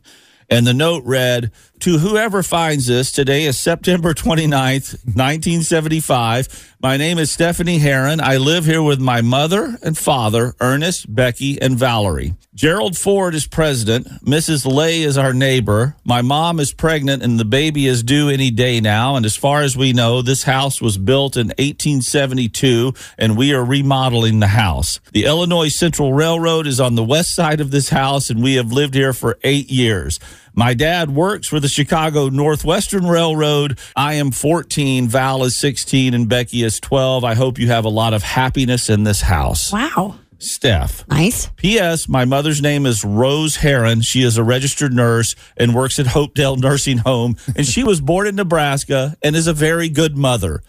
And 0.49 0.65
the 0.65 0.73
note 0.73 1.03
read, 1.03 1.51
To 1.79 1.99
whoever 1.99 2.41
finds 2.41 2.87
this, 2.87 3.11
today 3.11 3.43
is 3.43 3.57
September 3.57 4.13
29th, 4.13 4.93
1975. 5.05 6.75
My 6.81 6.97
name 6.97 7.17
is 7.17 7.31
Stephanie 7.31 7.79
Heron. 7.79 8.21
I 8.21 8.37
live 8.37 8.65
here 8.65 8.81
with 8.81 8.99
my 8.99 9.21
mother 9.21 9.77
and 9.83 9.97
father, 9.97 10.55
Ernest, 10.59 11.13
Becky, 11.13 11.61
and 11.61 11.77
Valerie. 11.77 12.35
Gerald 12.53 12.97
Ford 12.97 13.35
is 13.35 13.47
president. 13.47 14.07
Mrs. 14.23 14.65
Lay 14.71 15.01
is 15.01 15.17
our 15.17 15.33
neighbor. 15.33 15.95
My 16.05 16.21
mom 16.21 16.59
is 16.59 16.73
pregnant 16.73 17.21
and 17.21 17.37
the 17.37 17.45
baby 17.45 17.85
is 17.85 18.01
due 18.01 18.29
any 18.29 18.49
day 18.49 18.79
now. 18.79 19.15
And 19.15 19.25
as 19.25 19.35
far 19.35 19.61
as 19.61 19.75
we 19.75 19.91
know, 19.91 20.21
this 20.21 20.43
house 20.43 20.81
was 20.81 20.97
built 20.97 21.35
in 21.35 21.47
1872 21.47 22.93
and 23.17 23.35
we 23.35 23.53
are 23.53 23.65
remodeling 23.65 24.39
the 24.39 24.47
house. 24.47 25.01
The 25.11 25.25
Illinois 25.25 25.67
Central 25.67 26.13
Railroad 26.13 26.65
is 26.65 26.79
on 26.79 26.95
the 26.95 27.03
west 27.03 27.35
side 27.35 27.59
of 27.59 27.71
this 27.71 27.89
house 27.89 28.29
and 28.29 28.41
we 28.41 28.55
have 28.55 28.71
lived 28.71 28.93
here 28.93 29.11
for 29.11 29.37
eight 29.43 29.69
years. 29.69 30.19
My 30.55 30.73
dad 30.73 31.13
works 31.13 31.49
for 31.49 31.59
the 31.59 31.67
Chicago 31.67 32.29
Northwestern 32.29 33.05
Railroad. 33.05 33.77
I 33.95 34.13
am 34.13 34.31
14, 34.31 35.09
Val 35.09 35.43
is 35.43 35.57
16, 35.57 36.13
and 36.13 36.29
Becky 36.29 36.63
is 36.63 36.79
12. 36.79 37.25
I 37.25 37.35
hope 37.35 37.59
you 37.59 37.67
have 37.67 37.83
a 37.83 37.89
lot 37.89 38.13
of 38.13 38.23
happiness 38.23 38.89
in 38.89 39.03
this 39.03 39.21
house. 39.21 39.73
Wow. 39.73 40.15
Steph. 40.39 41.05
Nice. 41.09 41.47
P.S. 41.57 42.07
My 42.07 42.23
mother's 42.23 42.61
name 42.61 42.85
is 42.85 43.03
Rose 43.03 43.57
Heron. 43.57 44.01
She 44.01 44.21
is 44.21 44.37
a 44.37 44.43
registered 44.43 44.93
nurse 44.93 45.35
and 45.57 45.75
works 45.75 45.99
at 45.99 46.05
Hopedale 46.05 46.57
Nursing 46.57 46.99
Home. 46.99 47.35
And 47.55 47.65
she 47.65 47.83
was 47.83 47.99
born 47.99 48.27
in 48.27 48.35
Nebraska 48.35 49.17
and 49.21 49.35
is 49.35 49.47
a 49.47 49.53
very 49.53 49.89
good 49.89 50.17
mother. 50.17 50.61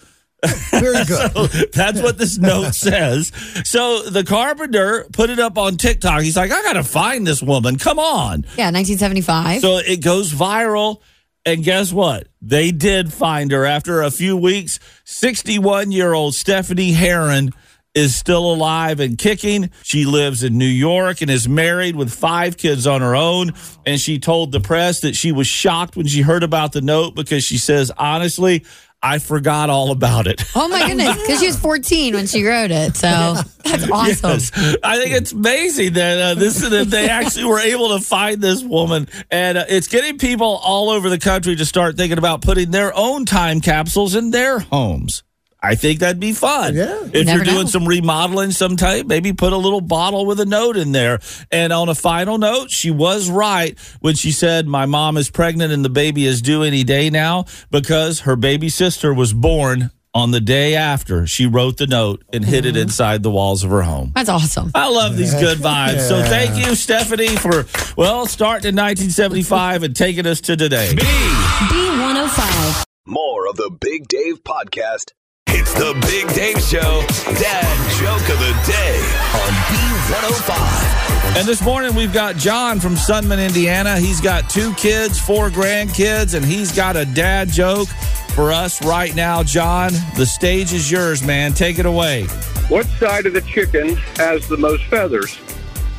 Very 0.71 1.05
good. 1.05 1.33
So 1.33 1.47
that's 1.73 2.01
what 2.01 2.19
this 2.19 2.39
note 2.39 2.75
says. 2.75 3.33
So 3.65 4.03
the 4.03 4.25
carpenter 4.25 5.07
put 5.13 5.31
it 5.31 5.39
up 5.39 5.57
on 5.59 5.77
TikTok. 5.77 6.23
He's 6.23 6.37
like, 6.37 6.51
I 6.51 6.63
got 6.63 6.75
to 6.75 6.85
find 6.85 7.27
this 7.27 7.43
woman. 7.43 7.79
Come 7.79 7.99
on. 7.99 8.43
Yeah, 8.57 8.71
1975. 8.71 9.61
So 9.61 9.79
it 9.79 10.03
goes 10.03 10.33
viral. 10.33 11.01
And 11.45 11.63
guess 11.63 11.93
what? 11.93 12.27
They 12.43 12.73
did 12.73 13.13
find 13.13 13.53
her 13.53 13.65
after 13.65 14.03
a 14.03 14.11
few 14.11 14.37
weeks. 14.37 14.81
61 15.05 15.93
year 15.93 16.13
old 16.13 16.35
Stephanie 16.35 16.93
Heron 16.93 17.53
is 17.95 18.15
still 18.15 18.53
alive 18.53 19.01
and 19.01 19.17
kicking. 19.17 19.71
She 19.83 20.05
lives 20.05 20.43
in 20.43 20.59
New 20.59 20.67
York 20.67 21.23
and 21.23 21.31
is 21.31 21.49
married 21.49 21.97
with 21.97 22.13
five 22.13 22.59
kids 22.59 22.87
on 22.87 23.01
her 23.01 23.17
own. 23.17 23.53
And 23.87 23.99
she 23.99 24.19
told 24.19 24.53
the 24.53 24.61
press 24.61 25.01
that 25.01 25.17
she 25.17 25.33
was 25.33 25.47
shocked 25.47 25.97
when 25.97 26.07
she 26.07 26.21
heard 26.21 26.43
about 26.43 26.73
the 26.73 26.83
note 26.83 27.15
because 27.15 27.43
she 27.43 27.57
says, 27.57 27.91
honestly, 27.97 28.65
I 29.03 29.19
forgot 29.19 29.71
all 29.71 29.91
about 29.93 30.27
it. 30.27 30.43
Oh 30.57 30.69
my 30.69 30.87
goodness, 30.87 31.17
because 31.21 31.39
she 31.41 31.47
was 31.47 31.59
14 31.59 32.15
when 32.15 32.27
she 32.27 32.45
wrote 32.45 32.71
it. 32.71 32.97
So 32.97 33.07
that's 33.65 33.91
awesome. 33.91 34.31
Yes. 34.31 34.77
I 34.83 34.99
think 34.99 35.15
it's 35.15 35.33
amazing 35.33 35.93
that 35.95 36.19
uh, 36.19 36.35
this 36.35 36.61
that 36.61 36.89
they 36.89 37.09
actually 37.09 37.45
were 37.45 37.61
able 37.61 37.97
to 37.97 38.03
find 38.03 38.41
this 38.41 38.63
woman, 38.65 39.07
and 39.31 39.59
uh, 39.59 39.65
it's 39.69 39.87
getting 39.87 40.19
people 40.19 40.59
all 40.63 40.91
over 40.91 41.09
the 41.09 41.19
country 41.19 41.55
to 41.57 41.65
start 41.67 41.97
thinking 41.97 42.19
about 42.19 42.43
putting 42.43 42.71
their 42.71 42.97
own 42.97 43.27
time 43.27 43.61
capsules 43.61 44.15
in 44.15 44.31
their 44.31 44.59
homes. 44.61 45.23
I 45.67 45.75
think 45.75 45.99
that'd 45.99 46.21
be 46.21 46.33
fun. 46.33 46.77
Yeah. 46.77 47.03
If 47.13 47.27
never 47.27 47.39
you're 47.39 47.45
doing 47.45 47.65
know. 47.65 47.71
some 47.71 47.89
remodeling 47.89 48.53
some 48.53 48.77
type, 48.77 49.07
maybe 49.07 49.33
put 49.33 49.53
a 49.53 49.57
little 49.57 49.81
bottle 49.81 50.25
with 50.25 50.39
a 50.39 50.47
note 50.47 50.77
in 50.77 50.93
there. 50.93 51.19
And 51.51 51.73
on 51.73 51.89
a 51.89 51.95
final 51.95 52.39
note, 52.39 52.71
she 52.71 52.93
was 52.93 53.29
right 53.29 53.77
when 54.01 54.15
she 54.15 54.31
said, 54.31 54.69
My 54.69 54.87
mom 54.87 55.17
is 55.17 55.29
pregnant 55.29 55.73
and 55.73 55.85
the 55.85 55.91
baby 55.91 56.25
is 56.25 56.41
due 56.41 56.63
any 56.63 56.85
day 56.85 57.11
now 57.11 57.47
because 57.71 58.21
her 58.21 58.37
baby 58.37 58.69
sister 58.69 59.13
was 59.13 59.33
born 59.33 59.91
on 60.15 60.31
the 60.31 60.41
day 60.41 60.77
after 60.77 61.27
she 61.27 61.47
wrote 61.47 61.77
the 61.79 61.87
note 61.87 62.25
and 62.33 62.45
hid 62.45 62.65
it 62.65 62.71
mm-hmm. 62.71 62.83
inside 62.83 63.23
the 63.23 63.31
walls 63.31 63.65
of 63.65 63.71
her 63.71 63.83
home. 63.83 64.13
That's 64.15 64.31
awesome. 64.31 64.71
I 64.75 64.89
love 64.89 65.17
these 65.17 65.35
good 65.35 65.59
vibes. 65.59 66.09
So 66.09 66.23
thank 66.23 66.65
you, 66.65 66.75
Stephanie, 66.77 67.37
for, 67.37 67.67
well, 67.97 68.27
starting 68.27 68.69
in 68.69 68.77
1975 68.77 69.83
and 69.83 69.97
taking 69.97 70.27
us 70.27 70.41
to 70.43 70.57
today. 70.57 70.95
B105. 70.95 72.85
More 73.05 73.47
of 73.49 73.57
the 73.57 73.71
Big 73.79 74.09
Dave 74.09 74.43
podcast. 74.43 75.13
It's 75.49 75.73
the 75.75 75.95
Big 76.03 76.29
Dave 76.35 76.61
Show. 76.61 77.03
Dad 77.39 77.99
joke 77.99 78.29
of 78.31 78.39
the 78.39 78.53
day 78.67 78.99
on 79.35 79.53
B105. 79.71 81.37
And 81.39 81.47
this 81.49 81.63
morning 81.63 81.95
we've 81.95 82.13
got 82.13 82.37
John 82.37 82.81
from 82.81 82.95
Sunman, 82.95 83.45
Indiana. 83.45 83.99
He's 83.99 84.21
got 84.21 84.51
two 84.51 84.75
kids, 84.75 85.19
four 85.21 85.51
grandkids, 85.51 86.35
and 86.35 86.45
he's 86.45 86.71
got 86.73 86.97
a 86.97 87.05
dad 87.05 87.49
joke 87.49 87.89
for 88.35 88.53
us 88.53 88.85
right 88.85 89.15
now. 89.15 89.43
John, 89.43 89.93
the 90.17 90.27
stage 90.27 90.73
is 90.73 90.91
yours, 90.91 91.23
man. 91.23 91.53
Take 91.53 91.79
it 91.79 91.87
away. 91.87 92.27
What 92.69 92.87
side 92.87 93.27
of 93.27 93.33
the 93.33 93.43
chicken 93.43 93.97
has 94.17 94.49
the 94.49 94.57
most 94.57 94.85
feathers? 94.85 95.39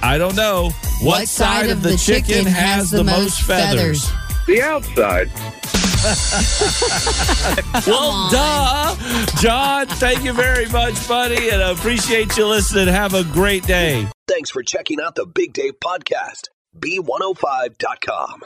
I 0.04 0.18
don't 0.18 0.36
know. 0.36 0.72
What, 1.02 1.28
side, 1.28 1.70
of 1.70 1.82
the, 1.82 1.98
chicken, 1.98 2.46
has 2.46 2.90
the 2.90 3.04
most 3.04 3.42
feathers? 3.42 4.10
The 4.48 4.62
outside. 4.62 5.30
well, 7.88 8.30
duh. 8.32 8.96
John, 9.42 9.88
thank 9.88 10.24
you 10.24 10.32
very 10.32 10.68
much, 10.68 11.08
buddy, 11.08 11.50
and 11.50 11.62
I 11.62 11.72
appreciate 11.72 12.38
you 12.38 12.48
listening. 12.48 12.88
Have 12.88 13.14
a 13.14 13.24
great 13.26 13.64
day. 13.64 14.08
Thanks 14.28 14.50
for 14.50 14.64
checking 14.64 15.02
out 15.02 15.16
the 15.16 15.26
Big 15.26 15.54
Dave 15.54 15.80
podcast. 15.84 16.50
B105.com. 16.80 18.44